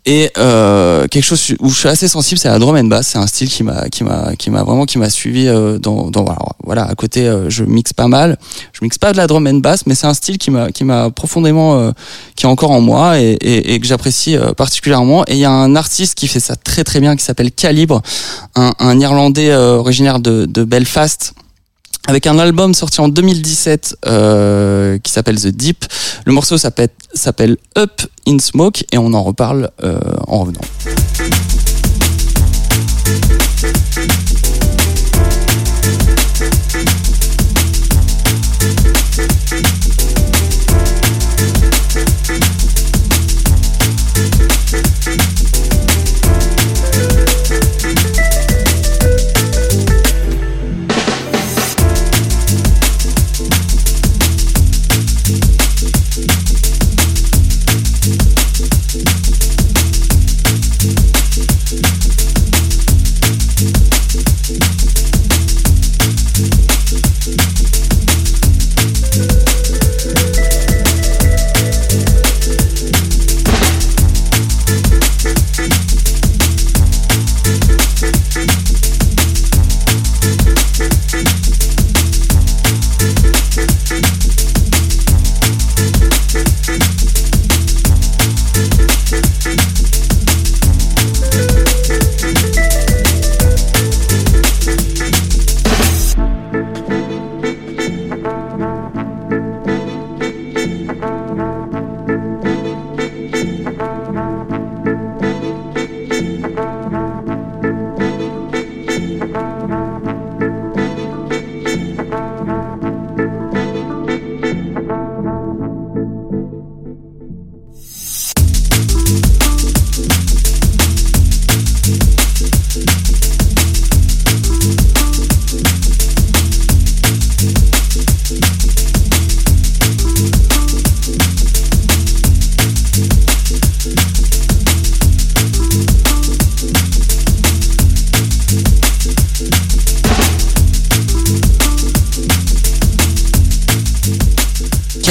Et 0.05 0.29
euh, 0.37 1.07
quelque 1.07 1.23
chose 1.23 1.55
où 1.61 1.69
je 1.69 1.79
suis 1.79 1.87
assez 1.87 2.09
sensible 2.09 2.37
c'est 2.37 2.49
la 2.49 2.59
drum 2.59 2.75
and 2.75 2.83
bass. 2.85 3.07
C'est 3.07 3.17
un 3.17 3.27
style 3.27 3.47
qui 3.47 3.63
m'a 3.63 3.87
qui 3.87 4.03
m'a 4.03 4.35
qui 4.35 4.49
m'a 4.49 4.63
vraiment 4.63 4.85
qui 4.85 4.97
m'a 4.97 5.09
suivi 5.09 5.47
euh, 5.47 5.77
dans 5.79 6.09
dans 6.11 6.25
voilà, 6.65 6.83
à 6.83 6.95
côté 6.95 7.25
euh, 7.25 7.49
je 7.49 7.63
mixe 7.63 7.93
pas 7.93 8.09
mal. 8.09 8.37
Je 8.73 8.79
mixe 8.81 8.97
pas 8.97 9.13
de 9.13 9.17
la 9.17 9.25
drum 9.25 9.47
and 9.47 9.59
bass 9.59 9.85
mais 9.85 9.95
c'est 9.95 10.07
un 10.07 10.13
style 10.13 10.37
qui 10.37 10.51
m'a 10.51 10.71
qui 10.73 10.83
m'a 10.83 11.09
profondément 11.09 11.93
qui 12.35 12.45
est 12.45 12.49
encore 12.49 12.71
en 12.71 12.81
moi 12.81 13.21
et, 13.21 13.31
et, 13.39 13.73
et 13.73 13.79
que 13.79 13.87
j'apprécie 13.87 14.35
particulièrement. 14.57 15.23
Et 15.27 15.35
il 15.35 15.39
y 15.39 15.45
a 15.45 15.51
un 15.51 15.77
artiste 15.77 16.15
qui 16.15 16.27
fait 16.27 16.41
ça 16.41 16.57
très 16.57 16.83
très 16.83 16.99
bien 16.99 17.15
qui 17.15 17.23
s'appelle 17.23 17.53
Calibre 17.53 18.01
un, 18.55 18.73
un 18.79 18.99
irlandais 18.99 19.55
originaire 19.55 20.19
de, 20.19 20.45
de 20.45 20.65
Belfast 20.65 21.33
avec 22.07 22.27
un 22.27 22.37
album 22.37 22.73
sorti 22.73 22.99
en 23.01 23.07
2017 23.07 23.97
euh, 24.05 24.97
qui 24.99 25.11
s'appelle 25.11 25.39
The 25.39 25.47
Deep. 25.47 25.85
Le 26.25 26.33
morceau 26.33 26.57
s'appelle 26.57 27.57
Up 27.77 28.01
in 28.27 28.39
Smoke 28.39 28.83
et 28.91 28.97
on 28.97 29.13
en 29.13 29.23
reparle 29.23 29.69
euh, 29.83 29.97
en 30.27 30.39
revenant. 30.39 30.61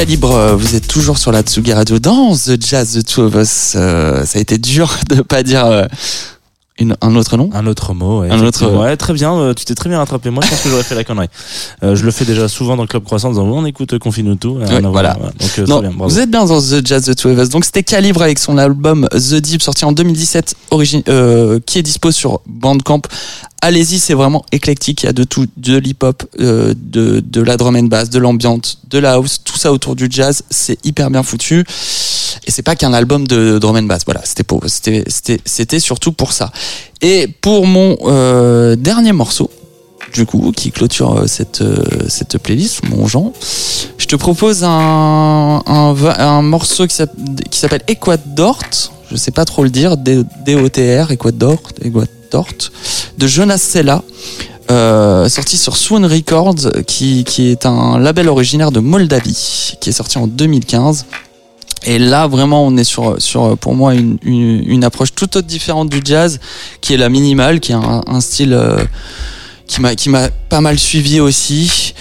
Calibre, 0.02 0.34
euh, 0.34 0.56
vous 0.56 0.74
êtes 0.74 0.88
toujours 0.88 1.16
sur 1.16 1.30
la 1.30 1.42
Tsugi 1.42 1.72
Radio 1.72 2.00
dans 2.00 2.34
The 2.34 2.60
Jazz 2.60 2.98
The 2.98 3.06
Two 3.06 3.22
of 3.22 3.36
Us. 3.36 3.74
Euh, 3.76 4.24
ça 4.24 4.40
a 4.40 4.42
été 4.42 4.58
dur 4.58 4.92
de 5.08 5.22
pas 5.22 5.44
dire 5.44 5.64
euh, 5.64 5.84
une, 6.82 6.96
un 7.00 7.16
autre 7.16 7.36
nom. 7.36 7.50
Un 7.52 7.66
autre 7.66 7.94
mot, 7.94 8.20
ouais. 8.20 8.30
Un 8.30 8.42
autre-. 8.44 8.66
Ouais, 8.70 8.96
très 8.96 9.12
bien, 9.12 9.34
euh, 9.34 9.54
tu 9.54 9.64
t'es 9.64 9.74
très 9.74 9.88
bien 9.88 9.98
rattrapé. 9.98 10.30
Moi, 10.30 10.42
je 10.44 10.50
pense 10.50 10.60
que 10.60 10.68
j'aurais 10.68 10.82
fait 10.82 10.94
la 10.94 11.04
connerie. 11.04 11.28
Euh, 11.82 11.96
je 11.96 12.04
le 12.04 12.10
fais 12.10 12.24
déjà 12.24 12.48
souvent 12.48 12.76
dans 12.76 12.82
le 12.82 12.88
Club 12.88 13.04
Croissant 13.04 13.28
en 13.28 13.32
disant, 13.32 13.44
on 13.46 13.64
écoute 13.64 13.94
tout. 14.40 14.48
Ouais, 14.50 14.64
à 14.70 14.80
voir. 14.80 14.92
voilà. 14.92 15.14
Donc, 15.14 15.58
euh, 15.58 15.66
Non, 15.66 15.78
très 15.78 15.88
bien, 15.88 15.96
bravo. 15.96 16.12
vous 16.12 16.18
êtes 16.20 16.30
bien 16.30 16.44
dans 16.44 16.60
The 16.60 16.86
Jazz 16.86 17.04
The 17.04 17.16
Two 17.16 17.30
of 17.30 17.38
Us. 17.38 17.48
Donc 17.48 17.64
c'était 17.64 17.82
Calibre 17.82 18.22
avec 18.22 18.38
son 18.38 18.58
album 18.58 19.08
The 19.12 19.34
Deep 19.36 19.62
sorti 19.62 19.84
en 19.84 19.92
2017, 19.92 20.54
origine, 20.70 21.02
euh, 21.08 21.58
qui 21.64 21.78
est 21.78 21.82
dispo 21.82 22.10
sur 22.10 22.40
Bandcamp. 22.46 23.02
Allez-y, 23.64 24.00
c'est 24.00 24.14
vraiment 24.14 24.44
éclectique. 24.50 25.04
Il 25.04 25.06
y 25.06 25.08
a 25.08 25.12
de 25.12 25.22
tout, 25.24 25.46
de 25.56 25.76
l'hip-hop, 25.76 26.24
euh, 26.40 26.74
de, 26.76 27.20
de 27.24 27.40
la 27.40 27.56
drum 27.56 27.76
and 27.76 27.84
bass, 27.84 28.10
de 28.10 28.18
l'ambiance, 28.18 28.78
de 28.90 28.98
la 28.98 29.12
house, 29.12 29.40
tout 29.44 29.56
ça 29.56 29.72
autour 29.72 29.94
du 29.94 30.08
jazz. 30.10 30.42
C'est 30.50 30.84
hyper 30.84 31.10
bien 31.10 31.22
foutu. 31.22 31.64
Et 32.44 32.50
c'est 32.50 32.62
pas 32.62 32.74
qu'un 32.74 32.92
album 32.92 33.26
de 33.28 33.58
drum 33.60 33.76
and 33.76 33.82
bass. 33.84 34.02
Voilà, 34.04 34.20
c'était 34.24 34.42
pour, 34.42 34.62
c'était, 34.66 35.04
c'était, 35.06 35.40
c'était 35.44 35.78
surtout 35.78 36.10
pour 36.12 36.32
ça. 36.32 36.50
Et 37.00 37.26
pour 37.26 37.66
mon 37.66 37.96
euh, 38.04 38.76
dernier 38.76 39.12
morceau, 39.12 39.50
du 40.12 40.26
coup, 40.26 40.52
qui 40.54 40.70
clôture 40.70 41.20
euh, 41.20 41.26
cette 41.26 41.62
euh, 41.62 41.82
cette 42.08 42.38
playlist, 42.38 42.82
mon 42.88 43.06
Jean, 43.06 43.32
je 43.98 44.06
te 44.06 44.14
propose 44.16 44.62
un 44.64 46.42
morceau 46.42 46.86
qui 46.86 46.94
s'app- 46.94 47.14
qui 47.50 47.58
s'appelle 47.58 47.82
Equadort. 47.88 48.62
Je 49.10 49.16
sais 49.16 49.30
pas 49.30 49.44
trop 49.44 49.62
le 49.64 49.70
dire. 49.70 49.96
D-O-T-R, 49.96 51.10
Equadort, 51.10 51.62
de 53.18 53.26
Jonas 53.26 53.58
Sella. 53.58 54.02
Sorti 55.28 55.58
sur 55.58 55.76
Swoon 55.76 56.06
Records, 56.08 56.82
qui 56.86 57.24
est 57.38 57.66
un 57.66 57.98
label 57.98 58.28
originaire 58.30 58.70
de 58.72 58.80
Moldavie, 58.80 59.74
qui 59.80 59.90
est 59.90 59.92
sorti 59.92 60.16
en 60.16 60.26
2015. 60.26 61.04
Et 61.84 61.98
là, 61.98 62.26
vraiment, 62.28 62.64
on 62.64 62.76
est 62.76 62.84
sur, 62.84 63.16
sur 63.20 63.56
pour 63.58 63.74
moi, 63.74 63.94
une, 63.94 64.18
une, 64.22 64.62
une 64.66 64.84
approche 64.84 65.12
tout 65.14 65.36
autre 65.36 65.46
différente 65.46 65.88
du 65.90 66.00
jazz, 66.04 66.38
qui 66.80 66.94
est 66.94 66.96
la 66.96 67.08
minimale, 67.08 67.58
qui 67.60 67.72
est 67.72 67.76
un, 67.76 68.02
un 68.06 68.20
style 68.20 68.52
euh, 68.52 68.84
qui 69.66 69.80
m'a 69.80 69.94
qui 69.94 70.08
m'a 70.08 70.28
pas 70.48 70.60
mal 70.60 70.78
suivi 70.78 71.18
aussi. 71.20 71.94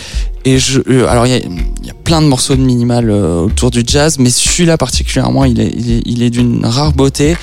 Et 0.46 0.58
je, 0.60 0.82
euh, 0.90 1.08
alors 1.08 1.26
il 1.28 1.32
y 1.32 1.36
a, 1.36 1.40
y 1.40 1.90
a 1.90 1.94
plein 2.04 2.22
de 2.22 2.28
morceaux 2.28 2.56
de 2.56 2.62
minimal 2.62 3.10
euh, 3.10 3.42
autour 3.46 3.72
du 3.72 3.84
jazz, 3.86 4.18
mais 4.20 4.30
celui-là 4.30 4.78
particulièrement, 4.78 5.46
il 5.46 5.60
est, 5.60 5.72
il 5.76 5.92
est, 5.92 6.02
il 6.06 6.24
est 6.24 6.30
d'une 6.32 6.66
rare 6.66 6.94
beauté. 6.94 7.36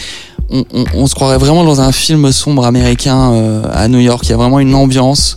On, 0.51 0.65
on, 0.73 0.85
on 0.95 1.07
se 1.07 1.15
croirait 1.15 1.39
vraiment 1.39 1.63
dans 1.65 1.81
un 1.81 1.93
film 1.93 2.33
sombre 2.33 2.65
américain 2.67 3.33
euh, 3.33 3.63
à 3.73 3.87
New 3.89 3.99
York. 4.01 4.25
Il 4.27 4.31
y 4.31 4.33
a 4.33 4.37
vraiment 4.37 4.61
une 4.61 4.75
ambiance, 4.75 5.37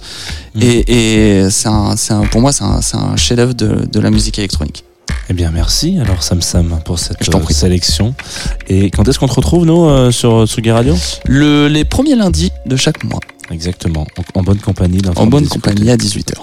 Mhm. 0.53 0.63
et, 0.63 1.43
et 1.45 1.49
c'est 1.49 1.69
un, 1.69 1.95
c'est 1.95 2.13
un, 2.13 2.21
pour 2.23 2.41
moi, 2.41 2.51
c'est 2.51 2.65
un, 2.65 2.81
c'est 2.81 2.97
un 2.97 3.15
chef-d'œuvre 3.15 3.53
de, 3.53 3.85
de 3.89 3.99
la 4.01 4.09
musique 4.11 4.37
électronique. 4.37 4.83
Eh 5.29 5.33
bien, 5.33 5.51
merci 5.51 5.97
alors 5.99 6.23
Sam 6.23 6.41
Sam 6.41 6.79
pour 6.83 6.99
cette 6.99 7.27
euh, 7.33 7.41
sélection. 7.49 8.13
Et 8.67 8.89
quand 8.91 9.07
est-ce 9.07 9.17
qu'on 9.19 9.27
te 9.27 9.33
retrouve, 9.33 9.65
nous, 9.65 9.85
euh, 9.85 10.11
sur 10.11 10.45
Tsugi 10.45 10.71
Radio? 10.71 10.95
Le, 11.25 11.67
les 11.67 11.85
premiers 11.85 12.15
lundis 12.15 12.51
de 12.65 12.75
chaque 12.75 13.03
mois, 13.03 13.19
Exactement. 13.49 14.05
En, 14.35 14.39
en 14.39 14.43
bonne 14.43 14.59
compagnie. 14.59 15.01
en 15.15 15.27
bonne 15.27 15.47
compagnie 15.47 15.89
à 15.89 15.95
18h. 15.97 16.33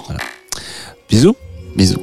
Bisous. 1.09 1.35
Bisous. 1.75 2.01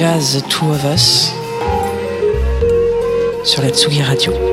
Jazz 0.00 0.32
The 0.32 0.48
Two 0.48 0.70
of 0.70 0.82
Us 0.86 1.30
sur 3.44 3.62
la 3.62 3.68
Tsugi 3.68 4.00
Radio. 4.00 4.49